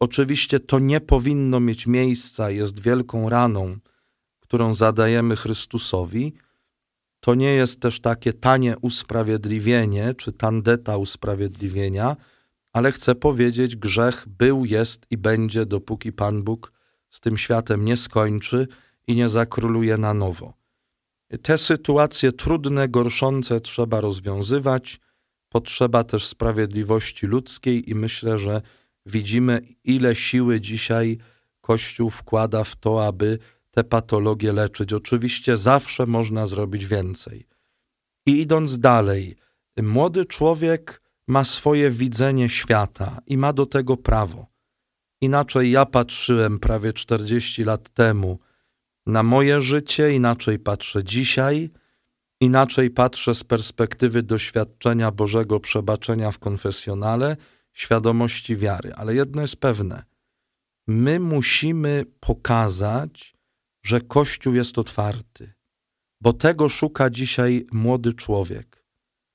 Oczywiście 0.00 0.60
to 0.60 0.78
nie 0.78 1.00
powinno 1.00 1.60
mieć 1.60 1.86
miejsca, 1.86 2.50
jest 2.50 2.80
wielką 2.80 3.28
raną, 3.28 3.76
którą 4.40 4.74
zadajemy 4.74 5.36
Chrystusowi. 5.36 6.45
To 7.20 7.34
nie 7.34 7.52
jest 7.52 7.80
też 7.80 8.00
takie 8.00 8.32
tanie 8.32 8.76
usprawiedliwienie, 8.80 10.14
czy 10.14 10.32
tandeta 10.32 10.96
usprawiedliwienia, 10.96 12.16
ale 12.72 12.92
chcę 12.92 13.14
powiedzieć, 13.14 13.76
grzech 13.76 14.24
był, 14.28 14.64
jest 14.64 15.06
i 15.10 15.16
będzie, 15.16 15.66
dopóki 15.66 16.12
Pan 16.12 16.42
Bóg 16.42 16.72
z 17.10 17.20
tym 17.20 17.36
światem 17.36 17.84
nie 17.84 17.96
skończy 17.96 18.68
i 19.06 19.14
nie 19.14 19.28
zakróluje 19.28 19.98
na 19.98 20.14
nowo. 20.14 20.54
Te 21.42 21.58
sytuacje 21.58 22.32
trudne, 22.32 22.88
gorszące 22.88 23.60
trzeba 23.60 24.00
rozwiązywać. 24.00 25.00
Potrzeba 25.48 26.04
też 26.04 26.26
sprawiedliwości 26.26 27.26
ludzkiej 27.26 27.90
i 27.90 27.94
myślę, 27.94 28.38
że 28.38 28.62
widzimy, 29.06 29.60
ile 29.84 30.14
siły 30.14 30.60
dzisiaj 30.60 31.18
Kościół 31.60 32.10
wkłada 32.10 32.64
w 32.64 32.76
to, 32.76 33.06
aby 33.06 33.38
te 33.76 33.84
patologie 33.84 34.52
leczyć. 34.52 34.92
Oczywiście 34.92 35.56
zawsze 35.56 36.06
można 36.06 36.46
zrobić 36.46 36.86
więcej. 36.86 37.46
I 38.26 38.40
idąc 38.40 38.78
dalej, 38.78 39.36
młody 39.82 40.24
człowiek 40.24 41.02
ma 41.28 41.44
swoje 41.44 41.90
widzenie 41.90 42.48
świata 42.48 43.18
i 43.26 43.38
ma 43.38 43.52
do 43.52 43.66
tego 43.66 43.96
prawo. 43.96 44.46
Inaczej 45.20 45.70
ja 45.70 45.86
patrzyłem 45.86 46.58
prawie 46.58 46.92
40 46.92 47.64
lat 47.64 47.88
temu 47.88 48.38
na 49.06 49.22
moje 49.22 49.60
życie, 49.60 50.14
inaczej 50.14 50.58
patrzę 50.58 51.04
dzisiaj, 51.04 51.70
inaczej 52.40 52.90
patrzę 52.90 53.34
z 53.34 53.44
perspektywy 53.44 54.22
doświadczenia 54.22 55.10
Bożego 55.10 55.60
przebaczenia 55.60 56.30
w 56.30 56.38
konfesjonale, 56.38 57.36
świadomości 57.72 58.56
wiary. 58.56 58.94
Ale 58.94 59.14
jedno 59.14 59.42
jest 59.42 59.56
pewne: 59.56 60.02
my 60.86 61.20
musimy 61.20 62.04
pokazać, 62.20 63.35
że 63.86 64.00
Kościół 64.00 64.54
jest 64.54 64.78
otwarty, 64.78 65.52
bo 66.20 66.32
tego 66.32 66.68
szuka 66.68 67.10
dzisiaj 67.10 67.66
młody 67.72 68.12
człowiek. 68.12 68.84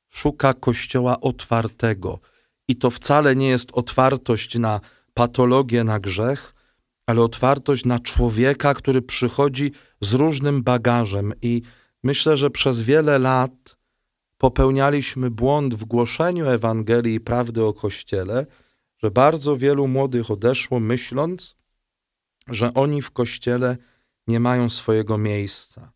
Szuka 0.09 0.53
Kościoła 0.53 1.19
otwartego. 1.21 2.19
I 2.67 2.75
to 2.75 2.89
wcale 2.89 3.35
nie 3.35 3.47
jest 3.47 3.71
otwartość 3.73 4.59
na 4.59 4.79
patologię, 5.13 5.83
na 5.83 5.99
grzech, 5.99 6.53
ale 7.05 7.21
otwartość 7.21 7.85
na 7.85 7.99
człowieka, 7.99 8.73
który 8.73 9.01
przychodzi 9.01 9.71
z 10.01 10.13
różnym 10.13 10.63
bagażem. 10.63 11.33
I 11.41 11.61
myślę, 12.03 12.37
że 12.37 12.49
przez 12.49 12.81
wiele 12.81 13.19
lat 13.19 13.77
popełnialiśmy 14.37 15.31
błąd 15.31 15.75
w 15.75 15.85
głoszeniu 15.85 16.45
Ewangelii 16.49 17.15
i 17.15 17.19
prawdy 17.19 17.63
o 17.63 17.73
Kościele, 17.73 18.45
że 18.97 19.11
bardzo 19.11 19.57
wielu 19.57 19.87
młodych 19.87 20.31
odeszło, 20.31 20.79
myśląc, 20.79 21.55
że 22.47 22.73
oni 22.73 23.01
w 23.01 23.11
Kościele 23.11 23.77
nie 24.27 24.39
mają 24.39 24.69
swojego 24.69 25.17
miejsca, 25.17 25.93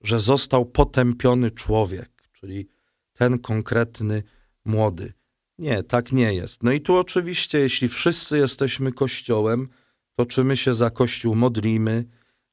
że 0.00 0.20
został 0.20 0.66
potępiony 0.66 1.50
człowiek, 1.50 2.10
czyli 2.32 2.68
ten 3.12 3.38
konkretny 3.38 4.22
młody. 4.64 5.12
Nie, 5.58 5.82
tak 5.82 6.12
nie 6.12 6.34
jest. 6.34 6.62
No 6.62 6.72
i 6.72 6.80
tu 6.80 6.96
oczywiście, 6.96 7.58
jeśli 7.58 7.88
wszyscy 7.88 8.38
jesteśmy 8.38 8.92
Kościołem, 8.92 9.68
to 10.16 10.26
czy 10.26 10.44
my 10.44 10.56
się 10.56 10.74
za 10.74 10.90
Kościół 10.90 11.34
modlimy, 11.34 12.04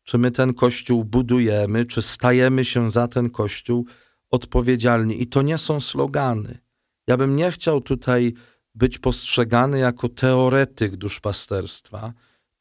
czy 0.04 0.18
my 0.18 0.32
ten 0.32 0.54
Kościół 0.54 1.06
budujemy, 1.06 1.86
czy 1.86 2.02
stajemy 2.02 2.66
się 2.66 2.92
za 2.92 3.08
ten 3.08 3.30
Kościół 3.30 3.86
odpowiedzialni. 4.30 5.22
I 5.22 5.28
to 5.28 5.42
nie 5.42 5.58
są 5.58 5.80
slogany. 5.80 6.58
Ja 7.08 7.18
bym 7.18 7.36
nie 7.36 7.52
chciał 7.52 7.82
tutaj 7.82 8.34
być 8.76 9.00
postrzegany 9.00 9.80
jako 9.80 10.10
teoretyk 10.10 10.96
duszpasterstwa, 10.96 12.14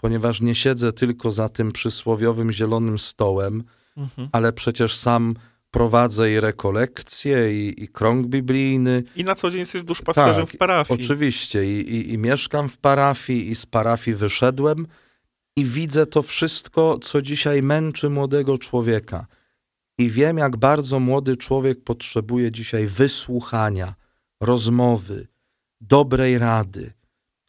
ponieważ 0.03 0.41
nie 0.41 0.55
siedzę 0.55 0.93
tylko 0.93 1.31
za 1.31 1.49
tym 1.49 1.73
przysłowiowym 1.73 2.53
zielonym 2.53 2.99
stołem, 2.99 3.65
mhm. 3.97 4.29
ale 4.33 4.53
przecież 4.53 4.97
sam 4.97 5.35
prowadzę 5.71 6.33
i 6.33 6.41
rekolekcje, 6.41 7.67
i, 7.67 7.85
i 7.85 7.89
krąg 7.89 8.27
biblijny. 8.27 9.03
I 9.17 9.25
na 9.25 9.35
co 9.35 9.51
dzień 9.51 9.61
jesteś 9.61 9.83
duszpasterzem 9.83 10.47
tak, 10.47 10.55
w 10.55 10.59
parafii. 10.59 11.01
Oczywiście. 11.01 11.65
I, 11.65 11.95
i, 11.95 12.13
I 12.13 12.19
mieszkam 12.19 12.69
w 12.69 12.79
parafii, 12.79 13.51
i 13.51 13.55
z 13.55 13.67
parafii 13.67 14.15
wyszedłem 14.15 14.87
i 15.57 15.65
widzę 15.65 16.07
to 16.07 16.23
wszystko, 16.23 16.99
co 17.03 17.23
dzisiaj 17.23 17.63
męczy 17.63 18.11
młodego 18.11 18.59
człowieka. 18.59 19.27
I 19.99 20.11
wiem, 20.11 20.39
jak 20.39 20.57
bardzo 20.57 21.01
młody 21.01 21.37
człowiek 21.37 21.85
potrzebuje 21.85 22.53
dzisiaj 22.53 22.87
wysłuchania, 22.87 23.95
rozmowy, 24.41 25.29
dobrej 25.81 26.39
rady. 26.39 26.93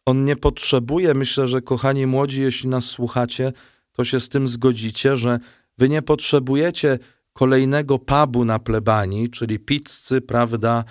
On 0.06 0.24
nie 0.24 0.36
potrzebuje, 0.36 1.14
myślę, 1.14 1.48
że 1.48 1.62
kochani 1.62 2.06
młodzi, 2.06 2.42
jeśli 2.42 2.68
nas 2.68 2.84
słuchacie, 2.84 3.52
to 3.92 4.04
się 4.04 4.20
z 4.20 4.28
tym 4.28 4.48
zgodzicie, 4.48 5.16
że 5.16 5.38
wy 5.78 5.88
nie 5.88 6.02
potrzebujecie 6.02 6.98
kolejnego 7.32 7.98
pubu 7.98 8.44
na 8.44 8.58
plebanii, 8.58 9.30
czyli 9.30 9.58
pizzy, 9.58 10.20
prawda, 10.20 10.84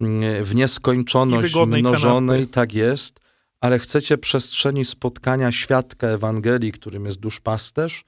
mm, 0.00 0.44
w 0.44 0.54
nieskończoność 0.54 1.54
mnożonej, 1.66 2.38
kanapy. 2.38 2.52
tak 2.52 2.74
jest, 2.74 3.20
ale 3.60 3.78
chcecie 3.78 4.18
przestrzeni 4.18 4.84
spotkania 4.84 5.52
świadka 5.52 6.06
Ewangelii, 6.06 6.72
którym 6.72 7.04
jest 7.04 7.20
duszpasterz, 7.20 8.04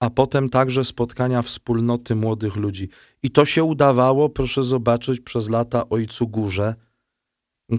a 0.00 0.10
potem 0.10 0.48
także 0.48 0.84
spotkania 0.84 1.42
wspólnoty 1.42 2.14
młodych 2.14 2.56
ludzi. 2.56 2.88
I 3.22 3.30
to 3.30 3.44
się 3.44 3.64
udawało, 3.64 4.28
proszę 4.28 4.62
zobaczyć, 4.62 5.20
przez 5.20 5.48
lata 5.48 5.88
Ojcu 5.88 6.28
Górze, 6.28 6.74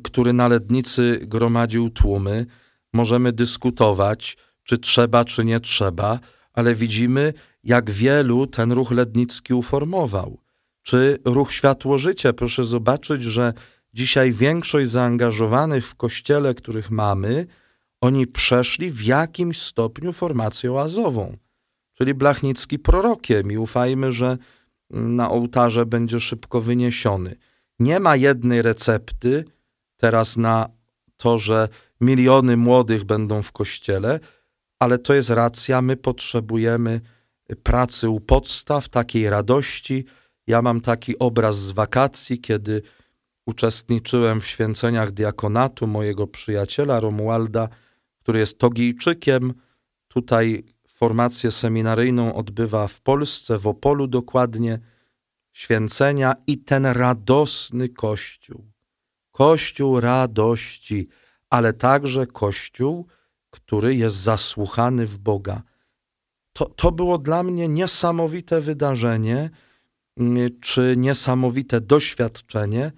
który 0.03 0.33
na 0.33 0.47
Lednicy 0.47 1.19
gromadził 1.21 1.89
tłumy. 1.89 2.45
Możemy 2.93 3.31
dyskutować, 3.31 4.37
czy 4.63 4.77
trzeba, 4.77 5.25
czy 5.25 5.45
nie 5.45 5.59
trzeba, 5.59 6.19
ale 6.53 6.75
widzimy, 6.75 7.33
jak 7.63 7.91
wielu 7.91 8.47
ten 8.47 8.71
ruch 8.71 8.91
lednicki 8.91 9.53
uformował. 9.53 10.39
Czy 10.81 11.17
ruch 11.25 11.51
Światło 11.51 11.97
Życie, 11.97 12.33
proszę 12.33 12.65
zobaczyć, 12.65 13.23
że 13.23 13.53
dzisiaj 13.93 14.31
większość 14.31 14.89
zaangażowanych 14.89 15.87
w 15.87 15.95
kościele, 15.95 16.53
których 16.53 16.91
mamy, 16.91 17.47
oni 18.01 18.27
przeszli 18.27 18.91
w 18.91 19.03
jakimś 19.03 19.61
stopniu 19.61 20.13
formację 20.13 20.71
oazową, 20.71 21.37
czyli 21.93 22.13
Blachnicki 22.13 22.79
prorokiem 22.79 23.51
i 23.51 23.57
ufajmy, 23.57 24.11
że 24.11 24.37
na 24.89 25.29
ołtarze 25.29 25.85
będzie 25.85 26.19
szybko 26.19 26.61
wyniesiony. 26.61 27.35
Nie 27.79 27.99
ma 27.99 28.15
jednej 28.15 28.61
recepty 28.61 29.45
teraz 29.97 30.37
na 30.37 30.69
to, 31.17 31.37
że 31.37 31.69
miliony 32.01 32.57
młodych 32.57 33.03
będą 33.03 33.41
w 33.41 33.51
kościele, 33.51 34.19
ale 34.79 34.97
to 34.97 35.13
jest 35.13 35.29
racja, 35.29 35.81
my 35.81 35.97
potrzebujemy 35.97 37.01
pracy 37.63 38.09
u 38.09 38.19
podstaw, 38.19 38.89
takiej 38.89 39.29
radości. 39.29 40.05
Ja 40.47 40.61
mam 40.61 40.81
taki 40.81 41.19
obraz 41.19 41.59
z 41.59 41.71
wakacji, 41.71 42.41
kiedy 42.41 42.81
uczestniczyłem 43.45 44.41
w 44.41 44.47
święceniach 44.47 45.11
diakonatu 45.11 45.87
mojego 45.87 46.27
przyjaciela 46.27 46.99
Romualda, 46.99 47.69
który 48.19 48.39
jest 48.39 48.59
Togijczykiem. 48.59 49.53
Tutaj 50.07 50.63
formację 50.87 51.51
seminaryjną 51.51 52.35
odbywa 52.35 52.87
w 52.87 53.01
Polsce, 53.01 53.57
w 53.57 53.67
Opolu 53.67 54.07
dokładnie, 54.07 54.79
święcenia 55.53 56.35
i 56.47 56.57
ten 56.57 56.85
radosny 56.85 57.89
Kościół. 57.89 58.76
Kościół 59.37 59.99
radości, 59.99 61.07
ale 61.49 61.73
także 61.73 62.27
Kościół, 62.27 63.07
który 63.49 63.95
jest 63.95 64.15
zasłuchany 64.15 65.05
w 65.05 65.17
Boga. 65.17 65.61
To, 66.53 66.65
to 66.65 66.91
było 66.91 67.17
dla 67.17 67.43
mnie 67.43 67.67
niesamowite 67.67 68.61
wydarzenie, 68.61 69.49
mm, 70.17 70.59
czy 70.61 70.95
niesamowite 70.97 71.81
doświadczenie. 71.81 72.91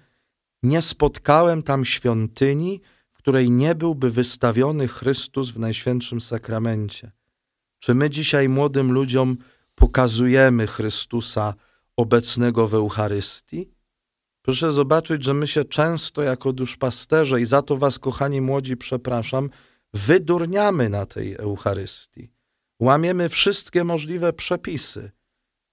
Nie 0.62 0.82
spotkałem 0.82 1.62
tam 1.62 1.84
świątyni, 1.84 2.80
w 3.12 3.18
której 3.18 3.50
nie 3.50 3.74
byłby 3.74 4.10
wystawiony 4.10 4.88
Chrystus 4.88 5.50
w 5.50 5.58
Najświętszym 5.58 6.20
Sakramencie. 6.20 7.12
Czy 7.78 7.94
my 7.94 8.10
dzisiaj 8.10 8.48
młodym 8.48 8.92
ludziom 8.92 9.36
pokazujemy 9.74 10.66
Chrystusa 10.66 11.54
obecnego 11.96 12.68
w 12.68 12.74
Eucharystii? 12.74 13.79
Proszę 14.50 14.72
zobaczyć, 14.72 15.24
że 15.24 15.34
my 15.34 15.46
się 15.46 15.64
często 15.64 16.22
jako 16.22 16.52
duszpasterze, 16.52 17.40
i 17.40 17.44
za 17.44 17.62
to 17.62 17.76
was, 17.76 17.98
kochani 17.98 18.40
młodzi, 18.40 18.76
przepraszam, 18.76 19.50
wydurniamy 19.94 20.88
na 20.88 21.06
tej 21.06 21.34
Eucharystii. 21.34 22.30
Łamiemy 22.80 23.28
wszystkie 23.28 23.84
możliwe 23.84 24.32
przepisy. 24.32 25.10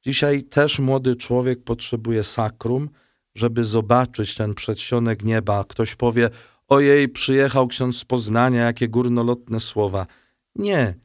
Dzisiaj 0.03 0.43
też 0.43 0.79
młody 0.79 1.15
człowiek 1.15 1.63
potrzebuje 1.63 2.23
sakrum, 2.23 2.89
żeby 3.35 3.63
zobaczyć 3.63 4.35
ten 4.35 4.53
przedsionek 4.53 5.23
nieba. 5.23 5.63
Ktoś 5.63 5.95
powie, 5.95 6.29
ojej, 6.67 7.09
przyjechał 7.09 7.67
ksiądz 7.67 7.97
z 7.97 8.05
Poznania, 8.05 8.65
jakie 8.65 8.87
górnolotne 8.87 9.59
słowa. 9.59 10.07
Nie. 10.55 10.95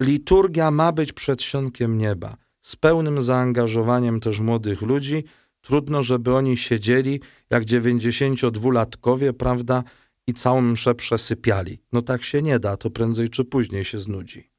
Liturgia 0.00 0.70
ma 0.70 0.92
być 0.92 1.12
przedsionkiem 1.12 1.98
nieba, 1.98 2.36
z 2.60 2.76
pełnym 2.76 3.22
zaangażowaniem 3.22 4.20
też 4.20 4.40
młodych 4.40 4.82
ludzi. 4.82 5.24
Trudno, 5.66 6.02
żeby 6.02 6.34
oni 6.34 6.56
siedzieli 6.56 7.20
jak 7.50 7.64
92-latkowie, 7.64 9.32
prawda, 9.32 9.84
i 10.26 10.34
całą 10.34 10.60
mszę 10.60 10.94
przesypiali. 10.94 11.78
No 11.92 12.02
tak 12.02 12.24
się 12.24 12.42
nie 12.42 12.58
da, 12.58 12.76
to 12.76 12.90
prędzej 12.90 13.28
czy 13.28 13.44
później 13.44 13.84
się 13.84 13.98
znudzi. 13.98 14.50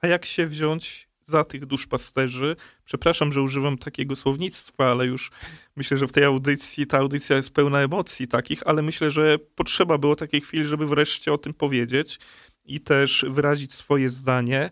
A 0.00 0.06
jak 0.06 0.24
się 0.24 0.46
wziąć 0.46 1.08
za 1.22 1.44
tych 1.44 1.66
duszpasterzy? 1.66 2.56
Przepraszam, 2.84 3.32
że 3.32 3.42
używam 3.42 3.78
takiego 3.78 4.16
słownictwa, 4.16 4.90
ale 4.90 5.06
już 5.06 5.30
myślę, 5.76 5.96
że 5.96 6.06
w 6.06 6.12
tej 6.12 6.24
audycji, 6.24 6.86
ta 6.86 6.98
audycja 6.98 7.36
jest 7.36 7.50
pełna 7.50 7.80
emocji 7.80 8.28
takich, 8.28 8.66
ale 8.66 8.82
myślę, 8.82 9.10
że 9.10 9.38
potrzeba 9.38 9.98
było 9.98 10.16
takiej 10.16 10.40
chwili, 10.40 10.64
żeby 10.64 10.86
wreszcie 10.86 11.32
o 11.32 11.38
tym 11.38 11.54
powiedzieć 11.54 12.18
i 12.64 12.80
też 12.80 13.24
wyrazić 13.28 13.72
swoje 13.72 14.08
zdanie. 14.08 14.70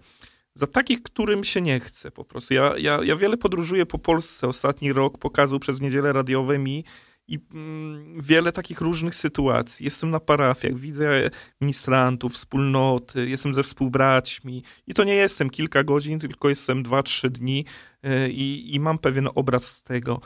Za 0.59 0.67
takich, 0.67 1.03
którym 1.03 1.45
się 1.45 1.61
nie 1.61 1.81
chce 1.81 2.11
po 2.11 2.25
prostu. 2.25 2.55
Ja, 2.55 2.75
ja, 2.79 3.01
ja 3.05 3.17
wiele 3.17 3.37
podróżuję 3.37 3.87
po 3.87 3.99
Polsce. 3.99 4.49
Ostatni 4.49 4.93
rok 4.93 5.19
pokazał 5.19 5.59
przez 5.59 5.81
niedzielę 5.81 6.13
radiowe 6.13 6.59
mi 6.59 6.85
i 7.29 7.39
mm, 7.55 8.21
wiele 8.23 8.53
takich 8.53 8.81
różnych 8.81 9.15
sytuacji. 9.15 9.85
Jestem 9.85 10.11
na 10.11 10.21
parafiach, 10.21 10.75
widzę 10.75 11.31
ministrantów, 11.61 12.35
wspólnoty, 12.35 13.29
jestem 13.29 13.55
ze 13.55 13.63
współbraćmi 13.63 14.63
i 14.87 14.95
to 14.95 15.05
nie 15.05 15.15
jestem 15.15 15.51
kilka 15.51 15.85
godzin, 15.85 16.19
tylko 16.19 16.49
jestem 16.49 16.83
dwa, 16.83 17.03
trzy 17.03 17.31
dni 17.31 17.65
y, 18.05 18.31
i, 18.31 18.81
mam 18.81 18.99
pewien 18.99 19.29
obraz 19.35 19.77
z 19.77 19.83
tego. 19.83 20.21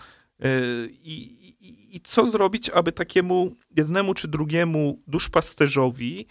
Y, 0.45 0.91
I, 0.93 1.97
i, 1.97 2.01
co 2.01 2.27
zrobić, 2.27 2.71
aby 2.71 2.93
takiemu 2.93 3.57
jednemu 3.77 4.15
czy 4.15 4.29
drugiemu 4.29 4.99
duszpasterzowi 5.07 6.27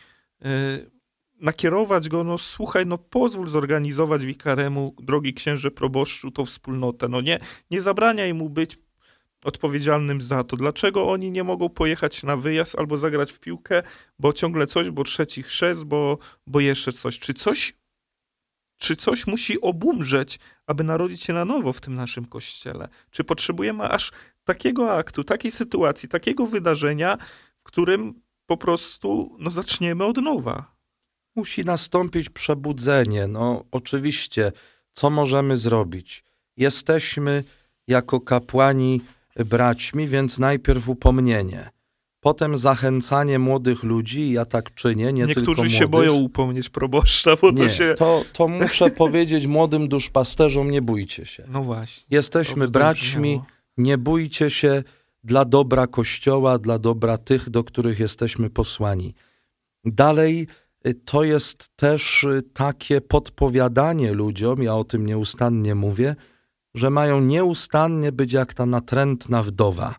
y, 0.46 1.01
nakierować 1.42 2.10
go, 2.10 2.24
no 2.24 2.38
słuchaj, 2.38 2.86
no 2.86 2.98
pozwól 2.98 3.48
zorganizować 3.48 4.26
wikaremu, 4.26 4.96
drogi 5.00 5.34
księże 5.34 5.72
proboszczu, 5.72 6.32
tą 6.32 6.46
wspólnotę. 6.46 7.08
No 7.08 7.22
nie, 7.22 7.40
nie 7.72 7.82
zabraniaj 7.82 8.34
mu 8.34 8.50
być 8.50 8.78
odpowiedzialnym 9.44 10.22
za 10.22 10.44
to. 10.44 10.58
Dlaczego 10.58 11.10
oni 11.10 11.32
nie 11.32 11.44
mogą 11.44 11.70
pojechać 11.70 12.24
na 12.24 12.38
wyjazd 12.38 12.80
albo 12.80 12.98
zagrać 12.98 13.32
w 13.32 13.40
piłkę, 13.40 13.84
bo 14.20 14.34
ciągle 14.34 14.68
coś, 14.68 14.90
bo 14.90 15.04
trzeci 15.04 15.44
chrzest, 15.44 15.84
bo, 15.84 16.18
bo 16.48 16.60
jeszcze 16.60 16.92
coś. 16.92 17.20
Czy 17.20 17.34
coś, 17.34 17.74
czy 18.78 18.96
coś 18.96 19.28
musi 19.28 19.62
obumrzeć, 19.62 20.40
aby 20.68 20.84
narodzić 20.84 21.22
się 21.22 21.34
na 21.34 21.46
nowo 21.46 21.74
w 21.74 21.82
tym 21.82 21.94
naszym 21.94 22.26
kościele? 22.26 22.90
Czy 23.12 23.24
potrzebujemy 23.24 23.84
aż 23.84 24.12
takiego 24.44 24.94
aktu, 24.94 25.24
takiej 25.24 25.52
sytuacji, 25.52 26.10
takiego 26.10 26.46
wydarzenia, 26.46 27.18
w 27.60 27.64
którym 27.64 28.22
po 28.46 28.58
prostu 28.58 29.36
no, 29.40 29.52
zaczniemy 29.52 30.06
od 30.06 30.18
nowa? 30.18 30.71
Musi 31.36 31.66
nastąpić 31.66 32.30
przebudzenie. 32.30 33.28
No, 33.28 33.64
oczywiście, 33.72 34.52
co 34.94 35.10
możemy 35.10 35.58
zrobić? 35.58 36.24
Jesteśmy 36.58 37.44
jako 37.88 38.20
kapłani 38.20 39.02
braćmi, 39.46 40.08
więc 40.08 40.40
najpierw 40.40 40.90
upomnienie. 40.90 41.70
Potem 42.20 42.58
zachęcanie 42.58 43.40
młodych 43.40 43.84
ludzi, 43.84 44.32
ja 44.32 44.46
tak 44.46 44.74
czynię, 44.74 45.14
nie 45.14 45.24
Niektórzy 45.24 45.46
tylko 45.46 45.62
młodych. 45.62 45.78
się 45.78 45.88
boją 45.88 46.14
upomnieć 46.14 46.70
proboszcza, 46.70 47.36
bo 47.36 47.52
nie, 47.52 47.58
to 47.58 47.70
się... 47.70 47.96
To, 47.98 48.24
to 48.34 48.48
muszę 48.48 48.90
powiedzieć 49.04 49.48
młodym 49.48 49.88
duszpasterzom, 49.88 50.72
nie 50.72 50.82
bójcie 50.82 51.26
się. 51.26 51.44
No 51.48 51.64
właśnie. 51.64 52.04
Jesteśmy 52.10 52.68
braćmi, 52.68 53.42
nie 53.78 53.98
bójcie 53.98 54.50
się 54.50 54.84
dla 55.24 55.46
dobra 55.46 55.88
Kościoła, 55.88 56.58
dla 56.58 56.80
dobra 56.80 57.18
tych, 57.18 57.50
do 57.50 57.64
których 57.64 58.00
jesteśmy 58.00 58.50
posłani. 58.50 59.14
Dalej 59.86 60.48
to 61.06 61.24
jest 61.24 61.70
też 61.76 62.24
y, 62.24 62.42
takie 62.54 63.02
podpowiadanie 63.02 64.14
ludziom, 64.14 64.64
ja 64.64 64.76
o 64.76 64.84
tym 64.84 65.06
nieustannie 65.06 65.76
mówię, 65.76 66.16
że 66.74 66.90
mają 66.90 67.22
nieustannie 67.22 68.12
być 68.12 68.34
jak 68.34 68.54
ta 68.54 68.66
natrętna 68.66 69.44
wdowa. 69.44 69.96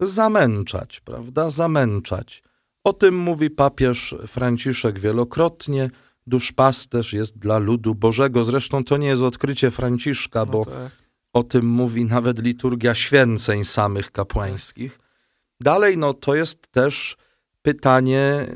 Zamęczać, 0.00 1.00
prawda? 1.00 1.50
Zamęczać. 1.50 2.42
O 2.84 2.92
tym 2.92 3.16
mówi 3.18 3.50
papież 3.50 4.14
Franciszek 4.26 4.98
wielokrotnie. 4.98 5.90
Duszpasterz 6.26 7.12
jest 7.12 7.38
dla 7.38 7.58
ludu 7.58 7.94
Bożego. 7.94 8.44
Zresztą 8.44 8.84
to 8.84 8.96
nie 8.96 9.06
jest 9.06 9.22
odkrycie 9.22 9.70
Franciszka, 9.70 10.40
No 10.40 10.46
bo 10.46 10.64
tak. 10.64 10.92
o 11.32 11.42
tym 11.42 11.66
mówi 11.66 12.04
nawet 12.04 12.42
liturgia 12.42 12.94
święceń 12.94 13.64
samych 13.64 14.10
kapłańskich. 14.10 14.98
Dalej, 15.60 15.98
no 15.98 16.14
to 16.14 16.34
jest 16.34 16.68
też 16.68 17.16
pytanie 17.66 18.46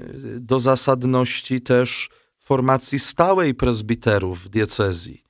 do 0.40 0.59
zasadności 0.59 1.61
też 1.61 2.11
formacji 2.38 2.99
stałej 2.99 3.55
prezbiterów 3.55 4.44
w 4.44 4.49
diecezji. 4.49 5.25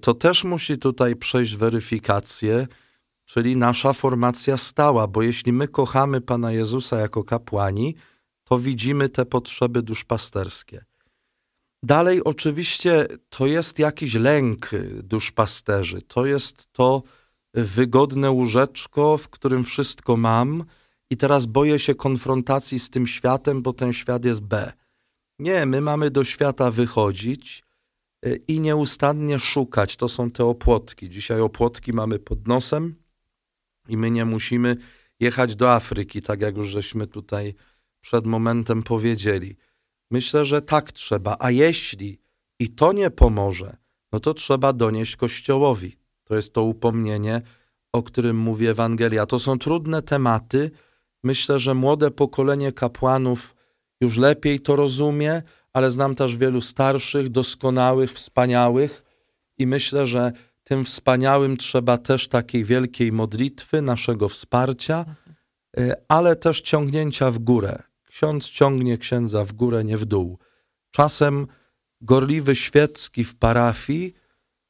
To 0.00 0.14
też 0.14 0.44
musi 0.44 0.78
tutaj 0.78 1.16
przejść 1.16 1.56
weryfikację, 1.56 2.66
czyli 3.24 3.56
nasza 3.56 3.92
formacja 3.92 4.56
stała, 4.56 5.06
bo 5.06 5.22
jeśli 5.22 5.52
my 5.52 5.68
kochamy 5.68 6.20
Pana 6.20 6.52
Jezusa 6.52 6.96
jako 6.96 7.24
kapłani, 7.24 7.94
to 8.44 8.58
widzimy 8.58 9.08
te 9.08 9.26
potrzeby 9.26 9.82
duszpasterskie. 9.82 10.84
Dalej, 11.82 12.24
oczywiście, 12.24 13.06
to 13.28 13.46
jest 13.46 13.78
jakiś 13.78 14.14
lęk 14.14 14.70
duszpasterzy, 15.02 16.02
to 16.02 16.26
jest 16.26 16.72
to 16.72 17.02
wygodne 17.54 18.30
łóżeczko, 18.30 19.18
w 19.18 19.28
którym 19.28 19.64
wszystko 19.64 20.16
mam 20.16 20.64
i 21.12 21.16
teraz 21.16 21.46
boję 21.46 21.78
się 21.78 21.94
konfrontacji 21.94 22.78
z 22.78 22.90
tym 22.90 23.06
światem, 23.06 23.62
bo 23.62 23.72
ten 23.72 23.92
świat 23.92 24.24
jest 24.24 24.40
B. 24.40 24.72
Nie, 25.38 25.66
my 25.66 25.80
mamy 25.80 26.10
do 26.10 26.24
świata 26.24 26.70
wychodzić 26.70 27.64
y, 28.26 28.40
i 28.48 28.60
nieustannie 28.60 29.38
szukać. 29.38 29.96
To 29.96 30.08
są 30.08 30.30
te 30.30 30.44
opłotki. 30.44 31.10
Dzisiaj 31.10 31.40
opłotki 31.40 31.92
mamy 31.92 32.18
pod 32.18 32.48
nosem 32.48 32.94
i 33.88 33.96
my 33.96 34.10
nie 34.10 34.24
musimy 34.24 34.76
jechać 35.20 35.56
do 35.56 35.72
Afryki, 35.72 36.22
tak 36.22 36.40
jak 36.40 36.56
już 36.56 36.68
żeśmy 36.68 37.06
tutaj 37.06 37.54
przed 38.00 38.26
momentem 38.26 38.82
powiedzieli. 38.82 39.56
Myślę, 40.10 40.44
że 40.44 40.62
tak 40.62 40.92
trzeba. 40.92 41.36
A 41.38 41.50
jeśli 41.50 42.18
i 42.58 42.68
to 42.68 42.92
nie 42.92 43.10
pomoże, 43.10 43.76
no 44.12 44.20
to 44.20 44.34
trzeba 44.34 44.72
donieść 44.72 45.16
Kościołowi. 45.16 45.96
To 46.24 46.36
jest 46.36 46.52
to 46.52 46.62
upomnienie, 46.62 47.42
o 47.92 48.02
którym 48.02 48.36
mówi 48.36 48.66
Ewangelia. 48.66 49.26
To 49.26 49.38
są 49.38 49.58
trudne 49.58 50.02
tematy. 50.02 50.70
Myślę, 51.22 51.58
że 51.58 51.74
młode 51.74 52.10
pokolenie 52.10 52.72
kapłanów 52.72 53.54
już 54.00 54.18
lepiej 54.18 54.60
to 54.60 54.76
rozumie, 54.76 55.42
ale 55.72 55.90
znam 55.90 56.14
też 56.14 56.36
wielu 56.36 56.60
starszych, 56.60 57.28
doskonałych, 57.28 58.12
wspaniałych 58.12 59.04
i 59.58 59.66
myślę, 59.66 60.06
że 60.06 60.32
tym 60.64 60.84
wspaniałym 60.84 61.56
trzeba 61.56 61.98
też 61.98 62.28
takiej 62.28 62.64
wielkiej 62.64 63.12
modlitwy, 63.12 63.82
naszego 63.82 64.28
wsparcia, 64.28 65.04
y, 65.78 65.92
ale 66.08 66.36
też 66.36 66.60
ciągnięcia 66.60 67.30
w 67.30 67.38
górę. 67.38 67.82
Ksiądz 68.08 68.50
ciągnie 68.50 68.98
księdza 68.98 69.44
w 69.44 69.52
górę, 69.52 69.84
nie 69.84 69.96
w 69.98 70.04
dół. 70.04 70.38
Czasem 70.90 71.46
gorliwy 72.00 72.54
świecki 72.54 73.24
w 73.24 73.36
parafii 73.36 74.14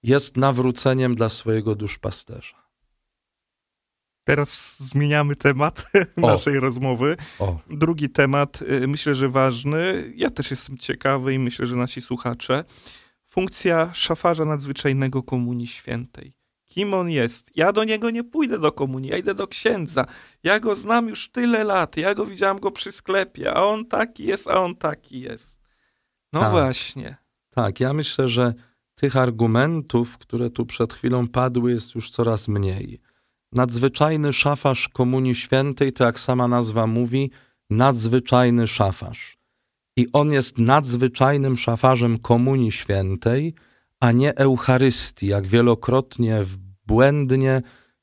jest 0.03 0.37
nawróceniem 0.37 1.15
dla 1.15 1.29
swojego 1.29 1.75
duszpasterza. 1.75 2.62
Teraz 4.25 4.77
zmieniamy 4.81 5.37
temat 5.37 5.85
naszej 6.17 6.61
rozmowy. 6.61 7.17
O, 7.39 7.59
Drugi 7.71 8.11
temat, 8.11 8.63
y, 8.63 8.89
myślę, 8.89 9.15
że 9.15 9.29
ważny. 9.29 10.13
Ja 10.17 10.31
też 10.31 10.51
jestem 10.51 10.79
ciekawy 10.79 11.35
i 11.35 11.39
myślę, 11.39 11.67
że 11.67 11.77
nasi 11.77 12.01
słuchacze. 12.03 12.65
funkcja 13.27 13.91
szafarza 13.95 14.45
nadzwyczajnego 14.45 15.23
Komunii 15.23 15.67
Świętej. 15.67 16.33
Kim 16.67 16.95
on 16.95 17.11
jest? 17.11 17.51
Ja 17.57 17.73
do 17.73 17.85
niego 17.85 18.11
nie 18.11 18.25
pójdę 18.25 18.59
do 18.59 18.73
komunii, 18.73 19.11
ja 19.11 19.17
idę 19.19 19.35
do 19.35 19.47
księdza. 19.47 20.07
Ja 20.43 20.61
go 20.61 20.75
znam 20.75 21.09
już 21.09 21.29
tyle 21.31 21.65
lat, 21.65 21.97
ja 21.97 22.15
go 22.15 22.27
widziałam 22.27 22.61
go 22.61 22.71
przy 22.71 22.93
sklepie, 22.93 23.55
a 23.55 23.63
on 23.65 23.87
taki 23.87 24.25
jest, 24.25 24.49
a 24.49 24.55
on 24.63 24.77
taki 24.77 25.21
jest. 25.21 25.61
No 26.33 26.41
Tak. 26.41 26.51
właśnie. 26.51 27.17
Tak, 27.51 27.81
ja 27.81 27.93
myślę, 27.93 28.29
że 28.29 28.55
tych 28.95 29.17
argumentów, 29.17 30.19
które 30.19 30.51
tu 30.51 30.67
przed 30.67 30.95
chwilą 30.95 31.29
padły, 31.29 31.73
jest 31.73 31.95
już 31.95 32.11
coraz 32.11 32.49
mniej. 32.49 33.01
Nadzwyczajny 33.53 34.33
szafarz 34.33 34.89
Komunii 34.89 35.35
Świętej, 35.35 35.93
to 35.93 36.05
jak 36.05 36.21
sama 36.21 36.49
nazwa 36.49 36.87
mówi, 36.87 37.31
nadzwyczajny 37.71 38.67
szafarz. 38.67 39.39
I 39.97 40.07
on 40.13 40.33
jest 40.33 40.59
nadzwyczajnym 40.59 41.57
szafarzem 41.57 42.19
Komunii 42.19 42.73
Świętej, 42.73 43.55
a 44.01 44.13
nie 44.13 44.37
Eucharystii, 44.37 45.27
jak 45.27 45.47
wielokrotnie 45.47 46.45
błędnie 46.87 47.63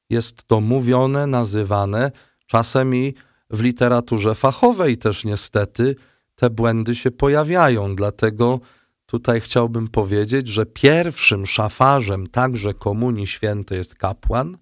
jest 0.09 0.43
to 0.43 0.61
mówione, 0.61 1.27
nazywane, 1.27 2.11
czasem 2.45 2.95
i 2.95 3.13
w 3.49 3.61
literaturze 3.61 4.35
fachowej 4.35 4.97
też 4.97 5.25
niestety 5.25 5.95
te 6.35 6.49
błędy 6.49 6.95
się 6.95 7.11
pojawiają. 7.11 7.95
Dlatego 7.95 8.59
tutaj 9.05 9.41
chciałbym 9.41 9.87
powiedzieć, 9.87 10.47
że 10.47 10.65
pierwszym 10.65 11.45
szafarzem 11.45 12.27
także 12.27 12.73
Komunii 12.73 13.27
Świętej 13.27 13.77
jest 13.77 13.95
kapłan. 13.95 14.57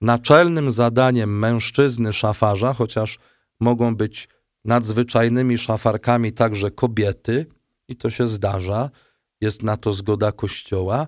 Naczelnym 0.00 0.70
zadaniem 0.70 1.38
mężczyzny 1.38 2.12
szafarza, 2.12 2.72
chociaż 2.72 3.18
mogą 3.60 3.96
być 3.96 4.28
nadzwyczajnymi 4.64 5.58
szafarkami 5.58 6.32
także 6.32 6.70
kobiety, 6.70 7.46
i 7.88 7.96
to 7.96 8.10
się 8.10 8.26
zdarza, 8.26 8.90
jest 9.40 9.62
na 9.62 9.76
to 9.76 9.92
zgoda 9.92 10.32
Kościoła, 10.32 11.06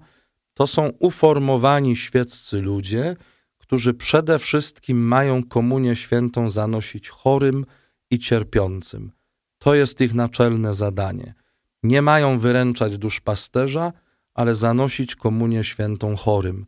to 0.55 0.67
są 0.67 0.93
uformowani 0.99 1.97
świeccy 1.97 2.61
ludzie, 2.61 3.17
którzy 3.59 3.95
przede 3.95 4.39
wszystkim 4.39 4.99
mają 4.99 5.43
komunię 5.43 5.97
świętą 5.97 6.51
zanosić 6.51 7.09
chorym 7.09 7.67
i 8.11 8.19
cierpiącym. 8.19 9.13
To 9.59 9.75
jest 9.75 10.01
ich 10.01 10.15
naczelne 10.15 10.75
zadanie. 10.75 11.35
Nie 11.83 12.03
mają 12.03 12.39
wyręczać 12.39 12.99
duszpasterza, 12.99 13.93
ale 14.35 14.55
zanosić 14.55 15.17
komunię 15.17 15.65
świętą 15.65 16.17
chorym. 16.17 16.67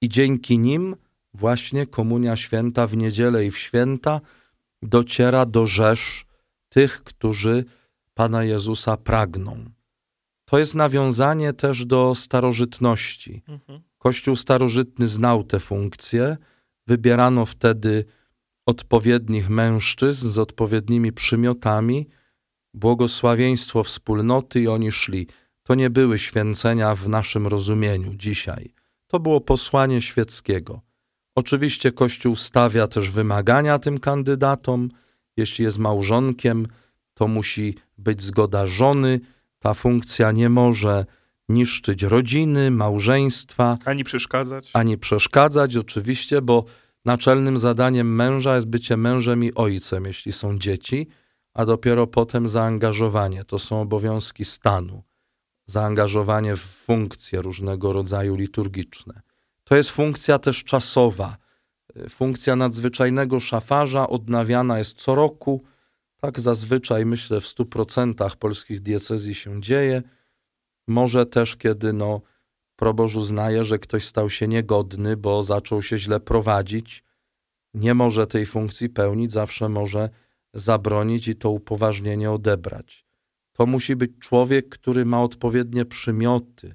I 0.00 0.08
dzięki 0.08 0.58
nim 0.58 0.96
właśnie 1.34 1.86
komunia 1.86 2.36
święta 2.36 2.86
w 2.86 2.96
niedzielę 2.96 3.46
i 3.46 3.50
w 3.50 3.58
święta 3.58 4.20
dociera 4.82 5.46
do 5.46 5.66
rzesz 5.66 6.26
tych, 6.68 7.04
którzy 7.04 7.64
Pana 8.14 8.44
Jezusa 8.44 8.96
pragną. 8.96 9.64
To 10.44 10.58
jest 10.58 10.74
nawiązanie 10.74 11.52
też 11.52 11.84
do 11.84 12.14
starożytności. 12.14 13.42
Mhm. 13.48 13.80
Kościół 13.98 14.36
starożytny 14.36 15.08
znał 15.08 15.44
te 15.44 15.60
funkcje, 15.60 16.36
wybierano 16.86 17.46
wtedy 17.46 18.04
odpowiednich 18.66 19.50
mężczyzn 19.50 20.30
z 20.30 20.38
odpowiednimi 20.38 21.12
przymiotami, 21.12 22.08
błogosławieństwo 22.74 23.82
wspólnoty 23.82 24.60
i 24.60 24.68
oni 24.68 24.92
szli. 24.92 25.26
To 25.62 25.74
nie 25.74 25.90
były 25.90 26.18
święcenia 26.18 26.94
w 26.94 27.08
naszym 27.08 27.46
rozumieniu 27.46 28.14
dzisiaj. 28.14 28.74
To 29.06 29.20
było 29.20 29.40
posłanie 29.40 30.00
świeckiego. 30.00 30.80
Oczywiście 31.34 31.92
Kościół 31.92 32.36
stawia 32.36 32.86
też 32.86 33.10
wymagania 33.10 33.78
tym 33.78 33.98
kandydatom. 33.98 34.88
Jeśli 35.36 35.64
jest 35.64 35.78
małżonkiem, 35.78 36.66
to 37.14 37.28
musi 37.28 37.74
być 37.98 38.22
zgoda 38.22 38.66
żony. 38.66 39.20
Ta 39.58 39.74
funkcja 39.74 40.32
nie 40.32 40.48
może 40.48 41.04
niszczyć 41.48 42.02
rodziny, 42.02 42.70
małżeństwa, 42.70 43.78
Ani 43.84 44.04
przeszkadzać. 44.04 44.70
ani 44.74 44.98
przeszkadzać, 44.98 45.76
oczywiście, 45.76 46.42
bo 46.42 46.64
naczelnym 47.04 47.58
zadaniem 47.58 48.14
męża 48.14 48.54
jest 48.54 48.66
bycie 48.66 48.96
mężem 48.96 49.44
i 49.44 49.54
ojcem, 49.54 50.04
jeśli 50.04 50.32
są 50.32 50.58
dzieci, 50.58 51.06
a 51.54 51.64
dopiero 51.64 52.06
potem 52.06 52.48
zaangażowanie. 52.48 53.44
To 53.44 53.58
są 53.58 53.80
obowiązki 53.80 54.44
stanu. 54.44 55.02
Zaangażowanie 55.66 56.56
w 56.56 56.60
funkcje 56.60 57.42
różnego 57.42 57.92
rodzaju 57.92 58.36
liturgiczne. 58.36 59.20
To 59.70 59.76
jest 59.76 59.90
funkcja 59.90 60.38
też 60.38 60.64
czasowa. 60.64 61.36
Funkcja 62.08 62.56
nadzwyczajnego 62.56 63.40
szafarza 63.40 64.08
odnawiana 64.08 64.78
jest 64.78 64.96
co 64.96 65.14
roku. 65.14 65.64
Tak 66.20 66.40
zazwyczaj, 66.40 67.06
myślę, 67.06 67.40
w 67.40 67.44
100% 67.44 68.36
polskich 68.36 68.80
diecezji 68.80 69.34
się 69.34 69.60
dzieje. 69.60 70.02
Może 70.88 71.26
też, 71.26 71.56
kiedy 71.56 71.92
no, 71.92 72.20
proboszcz 72.76 73.16
uznaje, 73.16 73.64
że 73.64 73.78
ktoś 73.78 74.04
stał 74.04 74.30
się 74.30 74.48
niegodny, 74.48 75.16
bo 75.16 75.42
zaczął 75.42 75.82
się 75.82 75.98
źle 75.98 76.20
prowadzić, 76.20 77.04
nie 77.74 77.94
może 77.94 78.26
tej 78.26 78.46
funkcji 78.46 78.88
pełnić, 78.88 79.32
zawsze 79.32 79.68
może 79.68 80.10
zabronić 80.54 81.28
i 81.28 81.36
to 81.36 81.50
upoważnienie 81.50 82.30
odebrać. 82.30 83.06
To 83.52 83.66
musi 83.66 83.96
być 83.96 84.10
człowiek, 84.18 84.68
który 84.68 85.04
ma 85.04 85.22
odpowiednie 85.22 85.84
przymioty, 85.84 86.74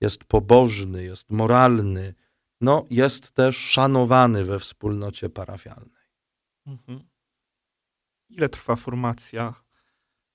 jest 0.00 0.24
pobożny, 0.24 1.04
jest 1.04 1.30
moralny, 1.30 2.14
no 2.60 2.84
jest 2.90 3.32
też 3.32 3.56
szanowany 3.56 4.44
we 4.44 4.58
wspólnocie 4.58 5.28
parafialnej. 5.28 6.04
Mhm. 6.66 7.00
Ile 8.28 8.48
trwa 8.48 8.76
formacja 8.76 9.54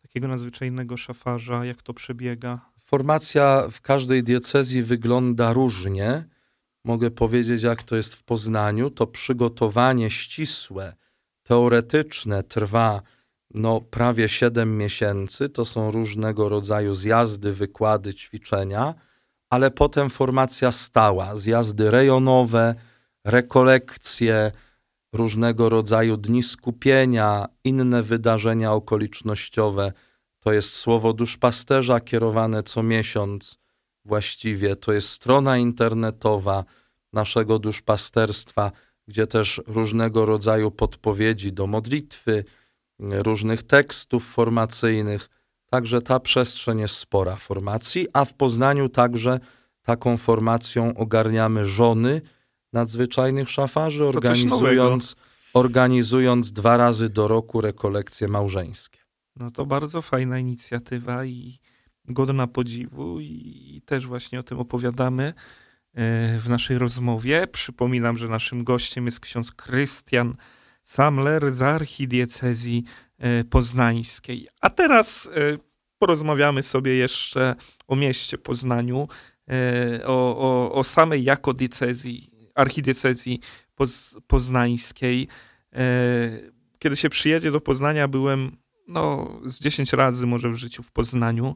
takiego 0.01 0.27
nadzwyczajnego 0.27 0.97
szafarza? 0.97 1.65
Jak 1.65 1.81
to 1.81 1.93
przebiega? 1.93 2.71
Formacja 2.79 3.67
w 3.71 3.81
każdej 3.81 4.23
diecezji 4.23 4.83
wygląda 4.83 5.53
różnie. 5.53 6.29
Mogę 6.83 7.11
powiedzieć, 7.11 7.63
jak 7.63 7.83
to 7.83 7.95
jest 7.95 8.15
w 8.15 8.23
Poznaniu. 8.23 8.89
To 8.89 9.07
przygotowanie 9.07 10.09
ścisłe, 10.09 10.95
teoretyczne 11.43 12.43
trwa 12.43 13.01
no, 13.53 13.81
prawie 13.81 14.29
7 14.29 14.77
miesięcy. 14.77 15.49
To 15.49 15.65
są 15.65 15.91
różnego 15.91 16.49
rodzaju 16.49 16.93
zjazdy, 16.93 17.53
wykłady, 17.53 18.13
ćwiczenia, 18.13 18.93
ale 19.49 19.71
potem 19.71 20.09
formacja 20.09 20.71
stała, 20.71 21.35
zjazdy 21.35 21.91
rejonowe, 21.91 22.75
rekolekcje, 23.25 24.51
różnego 25.13 25.69
rodzaju 25.69 26.17
dni 26.17 26.43
skupienia, 26.43 27.45
inne 27.63 28.03
wydarzenia 28.03 28.73
okolicznościowe. 28.73 29.91
To 30.39 30.51
jest 30.51 30.73
słowo 30.73 31.13
duszpasterza 31.13 31.99
kierowane 31.99 32.63
co 32.63 32.83
miesiąc 32.83 33.57
właściwie. 34.05 34.75
To 34.75 34.93
jest 34.93 35.09
strona 35.09 35.57
internetowa 35.57 36.63
naszego 37.13 37.59
duszpasterstwa, 37.59 38.71
gdzie 39.07 39.27
też 39.27 39.61
różnego 39.67 40.25
rodzaju 40.25 40.71
podpowiedzi 40.71 41.53
do 41.53 41.67
modlitwy, 41.67 42.43
różnych 42.99 43.63
tekstów 43.63 44.27
formacyjnych. 44.27 45.29
Także 45.69 46.01
ta 46.01 46.19
przestrzeń 46.19 46.79
jest 46.79 46.95
spora 46.95 47.35
formacji, 47.35 48.07
a 48.13 48.25
w 48.25 48.33
Poznaniu 48.33 48.89
także 48.89 49.39
taką 49.81 50.17
formacją 50.17 50.97
ogarniamy 50.97 51.65
żony 51.65 52.21
nadzwyczajnych 52.73 53.49
szafarzy, 53.49 54.05
organizując, 54.05 55.15
organizując 55.53 56.51
dwa 56.51 56.77
razy 56.77 57.09
do 57.09 57.27
roku 57.27 57.61
rekolekcje 57.61 58.27
małżeńskie. 58.27 58.99
No 59.35 59.51
to 59.51 59.65
bardzo 59.65 60.01
fajna 60.01 60.39
inicjatywa 60.39 61.25
i 61.25 61.59
godna 62.07 62.47
podziwu 62.47 63.19
i, 63.19 63.81
też 63.85 64.07
właśnie 64.07 64.39
o 64.39 64.43
tym 64.43 64.59
opowiadamy 64.59 65.23
e, 65.23 65.33
w 66.39 66.49
naszej 66.49 66.77
rozmowie. 66.77 67.47
Przypominam, 67.47 68.17
że 68.17 68.27
naszym 68.27 68.63
gościem 68.63 69.05
jest 69.05 69.19
ksiądz 69.19 69.51
Krystian 69.51 70.35
Samler 70.83 71.51
z 71.51 71.61
archidiecezji 71.61 72.83
poznańskiej. 73.49 74.47
A 74.61 74.69
teraz 74.69 75.29
e, 75.35 75.57
porozmawiamy 75.97 76.63
sobie 76.63 76.95
jeszcze 76.95 77.55
o 77.87 77.95
mieście 77.95 78.37
Poznaniu, 78.37 79.07
e, 79.49 80.05
o, 80.05 80.37
o, 80.37 80.71
o 80.71 80.83
samej 80.83 81.23
jako 81.23 81.53
diecezji, 81.53 82.29
archidiecezji 82.55 83.39
poz, 83.75 84.17
poznańskiej. 84.27 85.27
E, 85.75 86.55
Kiedy 86.79 86.95
się 86.97 87.09
przyjedzie 87.09 87.51
do 87.51 87.61
Poznania, 87.61 88.07
byłem 88.07 88.57
no, 88.87 89.31
z 89.45 89.59
10 89.59 89.93
razy 89.93 90.27
może 90.27 90.49
w 90.49 90.55
życiu 90.55 90.83
w 90.83 90.91
Poznaniu, 90.91 91.55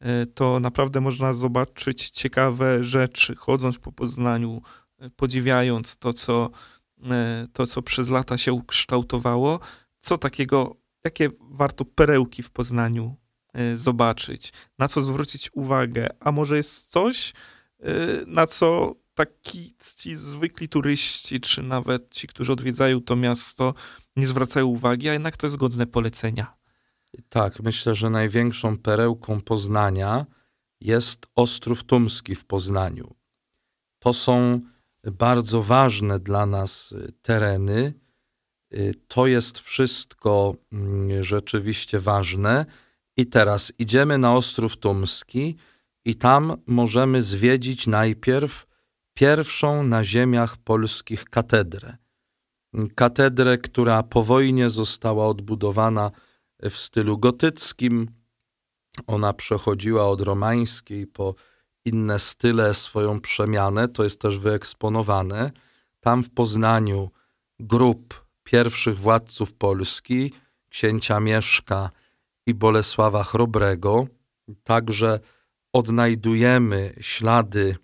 e, 0.00 0.26
to 0.26 0.60
naprawdę 0.60 1.00
można 1.00 1.32
zobaczyć 1.32 2.10
ciekawe 2.10 2.84
rzeczy, 2.84 3.36
chodząc 3.36 3.78
po 3.78 3.92
Poznaniu, 3.92 4.62
e, 4.98 5.10
podziwiając 5.10 5.96
to, 5.96 6.12
co, 6.12 6.50
e, 7.10 7.46
to, 7.52 7.66
co 7.66 7.82
przez 7.82 8.08
lata 8.08 8.38
się 8.38 8.52
ukształtowało, 8.52 9.60
co 10.00 10.18
takiego, 10.18 10.76
jakie 11.04 11.30
warto 11.40 11.84
perełki 11.84 12.42
w 12.42 12.50
Poznaniu 12.50 13.16
e, 13.52 13.76
zobaczyć, 13.76 14.52
na 14.78 14.88
co 14.88 15.02
zwrócić 15.02 15.50
uwagę, 15.52 16.08
a 16.20 16.32
może 16.32 16.56
jest 16.56 16.90
coś, 16.90 17.32
e, 17.80 17.92
na 18.26 18.46
co 18.46 18.94
taki 19.14 19.74
ci 19.96 20.16
zwykli 20.16 20.68
turyści, 20.68 21.40
czy 21.40 21.62
nawet 21.62 22.14
ci, 22.14 22.26
którzy 22.26 22.52
odwiedzają 22.52 23.00
to 23.00 23.16
miasto, 23.16 23.74
nie 24.16 24.26
zwracają 24.26 24.66
uwagi, 24.66 25.08
a 25.08 25.12
jednak 25.12 25.36
to 25.36 25.46
jest 25.46 25.56
godne 25.56 25.86
polecenia. 25.86 26.56
Tak, 27.28 27.60
myślę, 27.60 27.94
że 27.94 28.10
największą 28.10 28.78
perełką 28.78 29.40
Poznania 29.40 30.26
jest 30.80 31.26
Ostrów 31.36 31.84
Tumski 31.84 32.34
w 32.34 32.44
Poznaniu. 32.44 33.14
To 33.98 34.12
są 34.12 34.60
bardzo 35.12 35.62
ważne 35.62 36.18
dla 36.18 36.46
nas 36.46 36.94
tereny. 37.22 37.94
To 39.08 39.26
jest 39.26 39.58
wszystko 39.58 40.54
mm, 40.72 41.22
rzeczywiście 41.24 42.00
ważne. 42.00 42.66
I 43.16 43.26
teraz 43.26 43.72
idziemy 43.78 44.18
na 44.18 44.34
Ostrów 44.34 44.76
Tumski 44.76 45.56
i 46.04 46.14
tam 46.14 46.56
możemy 46.66 47.22
zwiedzić 47.22 47.86
najpierw 47.86 48.66
pierwszą 49.14 49.82
na 49.82 50.04
ziemiach 50.04 50.56
polskich 50.56 51.24
katedrę. 51.24 51.96
Katedrę, 52.94 53.58
która 53.58 54.02
po 54.02 54.22
wojnie 54.22 54.70
została 54.70 55.26
odbudowana 55.26 56.10
w 56.62 56.78
stylu 56.78 57.18
gotyckim. 57.18 58.10
Ona 59.06 59.32
przechodziła 59.32 60.08
od 60.08 60.20
romańskiej 60.20 61.06
po 61.06 61.34
inne 61.84 62.18
style 62.18 62.74
swoją 62.74 63.20
przemianę, 63.20 63.88
to 63.88 64.04
jest 64.04 64.20
też 64.20 64.38
wyeksponowane. 64.38 65.50
Tam 66.00 66.22
w 66.22 66.30
Poznaniu 66.30 67.10
grup 67.60 68.29
pierwszych 68.50 68.98
władców 68.98 69.52
Polski, 69.52 70.32
księcia 70.68 71.20
Mieszka 71.20 71.90
i 72.46 72.54
Bolesława 72.54 73.24
Chrobrego. 73.24 74.06
Także 74.64 75.20
odnajdujemy 75.72 76.94
ślady 77.00 77.76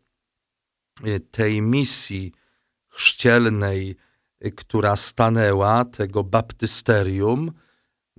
y, 1.07 1.21
tej 1.21 1.63
misji 1.63 2.33
chrzcielnej, 2.89 3.97
y, 4.47 4.51
która 4.51 4.97
stanęła, 4.97 5.85
tego 5.85 6.25
baptysterium. 6.25 7.53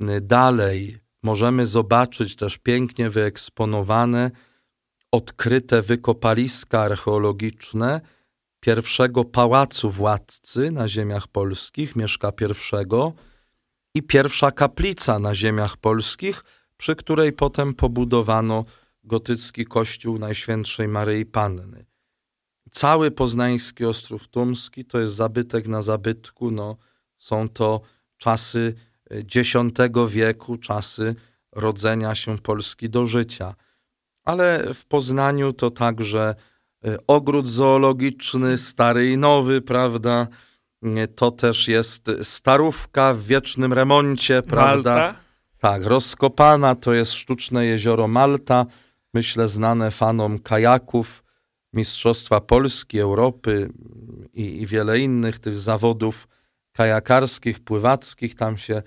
Y, 0.03 0.21
dalej 0.21 0.97
możemy 1.23 1.65
zobaczyć 1.65 2.35
też 2.35 2.57
pięknie 2.57 3.09
wyeksponowane, 3.09 4.31
odkryte 5.11 5.81
wykopaliska 5.81 6.81
archeologiczne 6.81 8.01
pierwszego 8.59 9.25
pałacu 9.25 9.91
władcy 9.91 10.71
na 10.71 10.87
ziemiach 10.87 11.27
polskich, 11.27 11.95
Mieszka 11.95 12.31
I, 12.31 13.11
i 13.95 14.03
pierwsza 14.03 14.51
kaplica 14.51 15.19
na 15.19 15.35
ziemiach 15.35 15.77
polskich, 15.77 16.43
przy 16.77 16.95
której 16.95 17.33
potem 17.33 17.73
pobudowano 17.73 18.65
gotycki 19.03 19.65
kościół 19.65 20.17
Najświętszej 20.19 20.87
Maryi 20.87 21.25
Panny. 21.25 21.85
Cały 22.71 23.11
poznański 23.11 23.85
Ostrów 23.85 24.27
Tumski 24.27 24.85
to 24.85 24.99
jest 24.99 25.13
zabytek 25.13 25.67
na 25.67 25.81
zabytku. 25.81 26.51
No, 26.51 26.77
są 27.17 27.49
to 27.49 27.81
czasy 28.17 28.73
X 29.09 29.37
wieku, 30.07 30.57
czasy 30.57 31.15
rodzenia 31.51 32.15
się 32.15 32.37
Polski 32.37 32.89
do 32.89 33.05
życia. 33.05 33.55
Ale 34.23 34.73
w 34.73 34.85
Poznaniu 34.85 35.53
to 35.53 35.71
także 35.71 36.29
e, 36.29 36.35
ogród 37.07 37.47
zoologiczny, 37.47 38.57
stary 38.57 39.11
i 39.11 39.17
nowy, 39.17 39.61
prawda? 39.61 40.27
To 41.15 41.31
też 41.31 41.67
jest 41.67 42.11
starówka 42.21 43.13
w 43.13 43.21
wiecznym 43.21 43.73
remoncie, 43.73 44.41
prawda? 44.43 44.95
Malta? 44.95 45.19
Tak, 45.59 45.85
rozkopana 45.85 46.75
to 46.75 46.93
jest 46.93 47.13
sztuczne 47.13 47.65
jezioro 47.65 48.07
Malta, 48.07 48.65
myślę 49.13 49.47
znane 49.47 49.91
fanom 49.91 50.39
kajaków, 50.39 51.23
Mistrzostwa 51.73 52.41
Polski, 52.41 52.99
Europy 52.99 53.69
i, 54.33 54.61
i 54.61 54.65
wiele 54.65 54.99
innych 54.99 55.39
tych 55.39 55.59
zawodów 55.59 56.27
kajakarskich, 56.71 57.59
pływackich. 57.59 58.35
Tam 58.35 58.57
się 58.57 58.73
mm, 58.73 58.83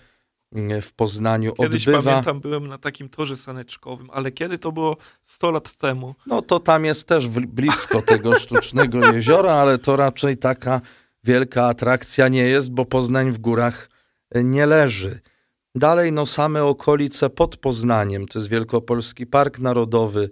w 0.83 0.93
Poznaniu 0.93 1.55
Kiedyś 1.55 1.89
odbywa. 1.89 2.11
pamiętam, 2.11 2.41
byłem 2.41 2.67
na 2.67 2.79
takim 2.79 3.09
torze 3.09 3.37
saneczkowym, 3.37 4.09
ale 4.13 4.33
kiedy 4.33 4.59
to 4.59 4.73
było 4.73 4.97
100 5.23 5.51
lat 5.51 5.77
temu? 5.77 6.15
No 6.27 6.43
to 6.43 6.61
tam 6.61 6.85
jest 6.85 7.09
też 7.09 7.29
blisko 7.29 8.03
tego 8.03 8.35
sztucznego 8.41 9.13
jeziora, 9.13 9.53
ale 9.53 9.79
to 9.79 9.97
raczej 9.97 10.37
taka 10.37 10.81
wielka 11.25 11.67
atrakcja 11.67 12.29
nie 12.29 12.43
jest, 12.43 12.73
bo 12.73 12.85
Poznań 12.85 13.31
w 13.31 13.39
górach 13.39 13.91
e, 14.31 14.45
nie 14.45 14.67
leży. 14.67 15.21
Dalej 15.75 16.13
no 16.13 16.27
same 16.27 16.65
okolice 16.65 17.31
pod 17.31 17.57
Poznaniem, 17.57 18.27
to 18.27 18.39
jest 18.39 18.49
Wielkopolski 18.49 19.27
Park 19.27 19.59
Narodowy, 19.59 20.31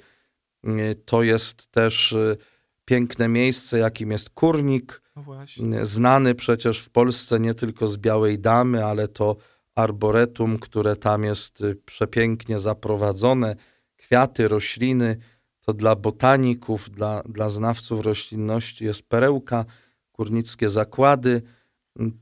e, 0.65 0.95
to 0.95 1.23
jest 1.23 1.67
też 1.67 2.13
e, 2.13 2.37
piękne 2.85 3.29
miejsce, 3.29 3.79
jakim 3.79 4.11
jest 4.11 4.31
Kurnik, 4.31 5.03
No 5.17 5.85
znany 5.85 6.35
przecież 6.35 6.81
w 6.81 6.91
Polsce 6.91 7.41
nie 7.41 7.55
tylko 7.55 7.89
z 7.89 7.97
Białej 7.97 8.39
Damy, 8.39 8.85
ale 8.85 9.09
to 9.09 9.37
arboretum, 9.79 10.59
które 10.59 10.97
tam 10.97 11.25
jest 11.25 11.61
y, 11.61 11.77
przepięknie 11.85 12.59
zaprowadzone, 12.59 13.57
kwiaty, 13.97 14.49
rośliny, 14.49 15.17
to 15.61 15.73
dla 15.73 15.97
botaników, 15.97 16.91
dla, 16.91 17.23
dla 17.23 17.49
znawców 17.49 18.01
roślinności 18.01 18.85
jest 18.85 19.03
perełka, 19.03 19.65
górnickie 20.13 20.69
zakłady, 20.69 21.43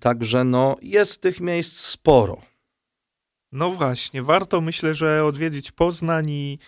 także 0.00 0.44
no, 0.44 0.76
jest 0.82 1.20
tych 1.20 1.40
miejsc 1.40 1.80
sporo. 1.80 2.36
No 3.52 3.70
właśnie, 3.70 4.22
warto 4.22 4.60
myślę, 4.60 4.94
że 4.94 5.24
odwiedzić 5.24 5.72
Poznań 5.72 6.30
i, 6.30 6.58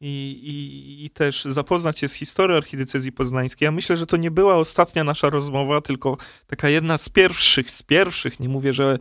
i, 0.00 0.08
i, 0.42 1.04
i 1.04 1.10
też 1.10 1.44
zapoznać 1.44 1.98
się 1.98 2.08
z 2.08 2.12
historią 2.12 2.56
archidiecezji 2.56 3.12
poznańskiej. 3.12 3.66
Ja 3.66 3.72
myślę, 3.72 3.96
że 3.96 4.06
to 4.06 4.16
nie 4.16 4.30
była 4.30 4.56
ostatnia 4.56 5.04
nasza 5.04 5.30
rozmowa, 5.30 5.80
tylko 5.80 6.16
taka 6.46 6.68
jedna 6.68 6.98
z 6.98 7.08
pierwszych, 7.08 7.70
z 7.70 7.82
pierwszych. 7.82 8.40
Nie 8.40 8.48
mówię, 8.48 8.72
że 8.72 8.98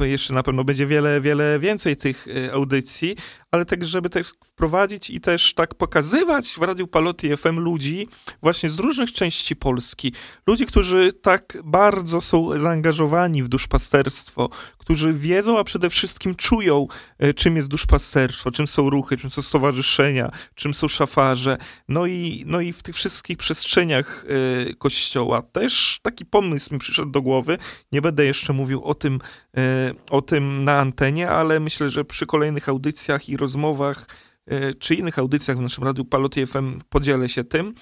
jeszcze 0.00 0.34
na 0.34 0.42
pewno 0.42 0.64
będzie 0.64 0.86
wiele, 0.86 1.20
wiele 1.20 1.58
więcej 1.58 1.96
tych 1.96 2.26
e, 2.28 2.52
audycji, 2.52 3.16
ale 3.50 3.64
tak, 3.64 3.84
żeby 3.84 4.10
też 4.10 4.32
wprowadzić 4.44 5.10
i 5.10 5.20
też 5.20 5.54
tak 5.54 5.74
pokazywać 5.74 6.48
w 6.48 6.62
Radiu 6.62 6.86
Palotti 6.86 7.36
FM 7.36 7.58
ludzi 7.58 8.06
właśnie 8.42 8.70
z 8.70 8.78
różnych 8.78 9.12
części 9.12 9.56
Polski. 9.56 10.12
Ludzi, 10.46 10.66
którzy 10.66 11.12
tak 11.12 11.58
bardzo 11.64 12.20
są 12.20 12.60
zaangażowani 12.60 13.42
w 13.42 13.48
duszpasterstwo, 13.48 14.48
którzy 14.78 15.12
wiedzą, 15.12 15.58
a 15.58 15.64
przede 15.64 15.90
wszystkim 15.90 16.34
czują, 16.34 16.86
e, 17.18 17.34
czym 17.34 17.56
jest 17.56 17.68
duszpasterstwo, 17.68 18.50
czym 18.50 18.66
są 18.66 18.90
ruchy, 18.90 19.16
czym 19.16 19.30
są 19.30 19.42
stowarzyszenia, 19.42 20.30
czym 20.54 20.74
są 20.74 20.88
szafarze. 20.88 21.58
No 21.88 22.06
i, 22.06 22.44
no 22.46 22.60
i 22.60 22.72
w 22.72 22.82
tych 22.82 22.94
wszystkich 22.94 23.38
przestrzeniach 23.38 24.24
e, 24.68 24.74
kościoła 24.74 25.42
też 25.42 25.98
taki 26.02 26.24
pomysł 26.24 26.74
mi 26.74 26.80
przyszedł 26.80 27.10
do 27.10 27.22
głowy. 27.22 27.58
Nie 27.92 28.02
będę 28.02 28.24
jeszcze 28.24 28.52
mówił 28.52 28.84
o 28.84 28.94
tym, 28.94 29.20
e, 29.56 29.94
o 30.10 30.22
tym 30.22 30.64
na 30.64 30.78
antenie, 30.78 31.30
ale 31.30 31.60
myślę, 31.60 31.90
że 31.90 32.04
przy 32.04 32.26
kolejnych 32.26 32.68
audycjach 32.68 33.28
i 33.28 33.35
rozmowach 33.36 34.06
e, 34.46 34.74
czy 34.74 34.94
innych 34.94 35.18
audycjach 35.18 35.58
w 35.58 35.60
naszym 35.60 35.84
radiu 35.84 36.04
Paloty 36.04 36.46
FM 36.46 36.80
podzielę 36.90 37.28
się 37.28 37.44
tym. 37.44 37.74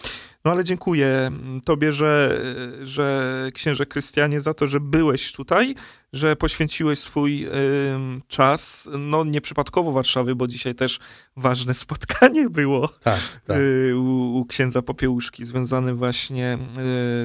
No 0.45 0.51
ale 0.51 0.65
dziękuję 0.65 1.07
mm, 1.07 1.61
Tobie, 1.61 1.93
że, 1.93 2.41
że 2.83 3.49
księże 3.55 3.87
Krystianie, 3.87 4.41
za 4.41 4.55
to, 4.55 4.69
że 4.69 4.81
byłeś 4.81 5.33
tutaj, 5.33 5.75
że 6.13 6.37
poświęciłeś 6.37 6.99
swój 6.99 7.47
ym, 7.47 8.19
czas, 8.29 8.89
no 8.99 9.25
nieprzypadkowo 9.25 9.93
Warszawy, 9.93 10.35
bo 10.35 10.47
dzisiaj 10.47 10.75
też 10.75 10.99
ważne 11.37 11.75
spotkanie 11.85 12.51
było 12.51 12.89
Tak, 12.89 13.21
tak. 13.45 13.57
y, 13.59 13.97
u, 13.97 14.39
u 14.39 14.47
księdza 14.47 14.83
Popiełuszki, 14.83 15.45
związane 15.45 15.95
właśnie 15.95 16.59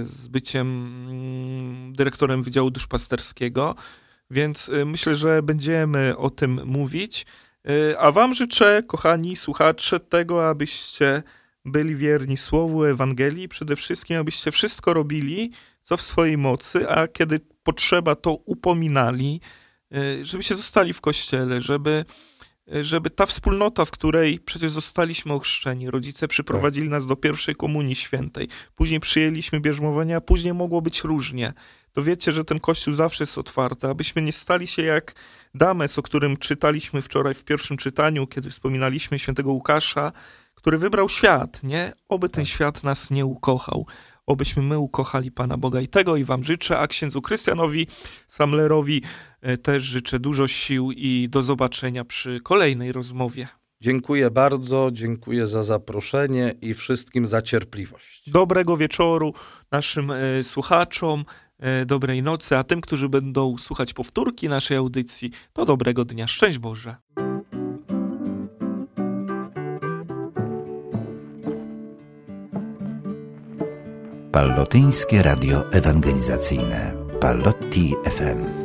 y, 0.01 0.05
z 0.05 0.27
byciem 0.27 0.67
mm, 1.09 1.93
dyrektorem 1.93 2.43
Wydziału 2.43 2.71
Duszpasterskiego, 2.71 3.75
więc 4.31 4.69
y, 4.69 4.85
myślę, 4.85 5.15
że 5.15 5.43
będziemy 5.43 6.17
o 6.17 6.29
tym 6.29 6.61
mówić. 6.65 7.25
Y, 7.69 7.99
A 7.99 8.11
wam 8.11 8.33
życzę, 8.33 8.83
kochani 8.87 9.35
słuchacze, 9.35 9.99
tego, 9.99 10.49
abyście 10.49 11.23
byli 11.65 11.95
wierni 11.95 12.37
Słowu 12.37 12.85
Ewangelii, 12.85 13.47
przede 13.47 13.75
wszystkim, 13.75 14.17
abyście 14.17 14.51
wszystko 14.51 14.93
robili, 14.93 15.51
co 15.81 15.97
w 15.97 16.01
swojej 16.01 16.37
mocy, 16.37 16.89
a 16.89 17.07
kiedy 17.07 17.39
potrzeba, 17.63 18.15
to 18.15 18.33
upominali, 18.33 19.41
y, 19.95 20.25
żebyście 20.25 20.55
zostali 20.55 20.93
w 20.93 21.01
kościele, 21.01 21.61
żeby, 21.61 22.05
żeby 22.81 23.09
ta 23.09 23.25
wspólnota, 23.25 23.85
w 23.85 23.91
której 23.91 24.39
przecież 24.39 24.71
zostaliśmy 24.71 25.33
ochrzczeni, 25.33 25.89
rodzice 25.89 26.27
przyprowadzili 26.27 26.89
nas 26.89 27.07
do 27.07 27.15
pierwszej 27.15 27.55
komunii 27.55 27.95
świętej, 27.95 28.47
później 28.75 28.99
przyjęliśmy 28.99 29.59
bierzmowanie, 29.59 30.15
a 30.15 30.21
później 30.21 30.53
mogło 30.53 30.81
być 30.81 31.03
różnie. 31.03 31.53
To 31.93 32.03
wiecie, 32.03 32.31
że 32.31 32.43
ten 32.43 32.59
kościół 32.59 32.93
zawsze 32.93 33.23
jest 33.23 33.37
otwarty, 33.37 33.87
abyśmy 33.87 34.21
nie 34.21 34.33
stali 34.33 34.67
się 34.67 34.81
jak 34.81 35.15
Dames, 35.53 35.99
o 35.99 36.01
którym 36.01 36.37
czytaliśmy 36.37 37.01
wczoraj 37.01 37.33
w 37.33 37.43
pierwszym 37.43 37.77
czytaniu, 37.77 38.27
kiedy 38.27 38.49
wspominaliśmy 38.49 39.19
świętego 39.19 39.51
Łukasza, 39.51 40.11
który 40.55 40.77
wybrał 40.77 41.09
świat, 41.09 41.63
nie? 41.63 41.93
Oby 42.09 42.29
ten 42.29 42.45
świat 42.45 42.83
nas 42.83 43.11
nie 43.11 43.25
ukochał. 43.25 43.85
Obyśmy 44.29 44.63
my 44.63 44.79
ukochali 44.79 45.31
Pana 45.31 45.57
Boga 45.57 45.81
i 45.81 45.87
tego 45.87 46.15
i 46.15 46.23
wam 46.23 46.43
życzę, 46.43 46.79
a 46.79 46.87
księdzu 46.87 47.21
Krystianowi 47.21 47.87
Samlerowi 48.27 49.01
e, 49.41 49.57
też 49.57 49.83
życzę 49.83 50.19
dużo 50.19 50.47
sił 50.47 50.91
i 50.91 51.27
do 51.29 51.43
zobaczenia 51.43 52.05
przy 52.05 52.39
kolejnej 52.43 52.91
rozmowie. 52.91 53.47
Dziękuję 53.81 54.31
bardzo, 54.31 54.89
dziękuję 54.93 55.47
za 55.47 55.63
zaproszenie 55.63 56.55
i 56.61 56.73
wszystkim 56.73 57.25
za 57.25 57.41
cierpliwość. 57.41 58.29
Dobrego 58.31 58.77
wieczoru 58.77 59.33
naszym 59.71 60.11
e, 60.11 60.43
słuchaczom, 60.43 61.25
e, 61.59 61.85
dobrej 61.85 62.23
nocy, 62.23 62.57
a 62.57 62.63
tym, 62.63 62.81
którzy 62.81 63.09
będą 63.09 63.57
słuchać 63.57 63.93
powtórki 63.93 64.49
naszej 64.49 64.77
audycji, 64.77 65.31
to 65.53 65.65
dobrego 65.65 66.05
dnia. 66.05 66.27
Szczęść 66.27 66.57
Boże. 66.57 66.95
Pallotyńskie 74.31 75.23
Radio 75.23 75.71
Ewangelizacyjne. 75.71 76.93
Pallotti 77.19 77.95
FM 78.05 78.58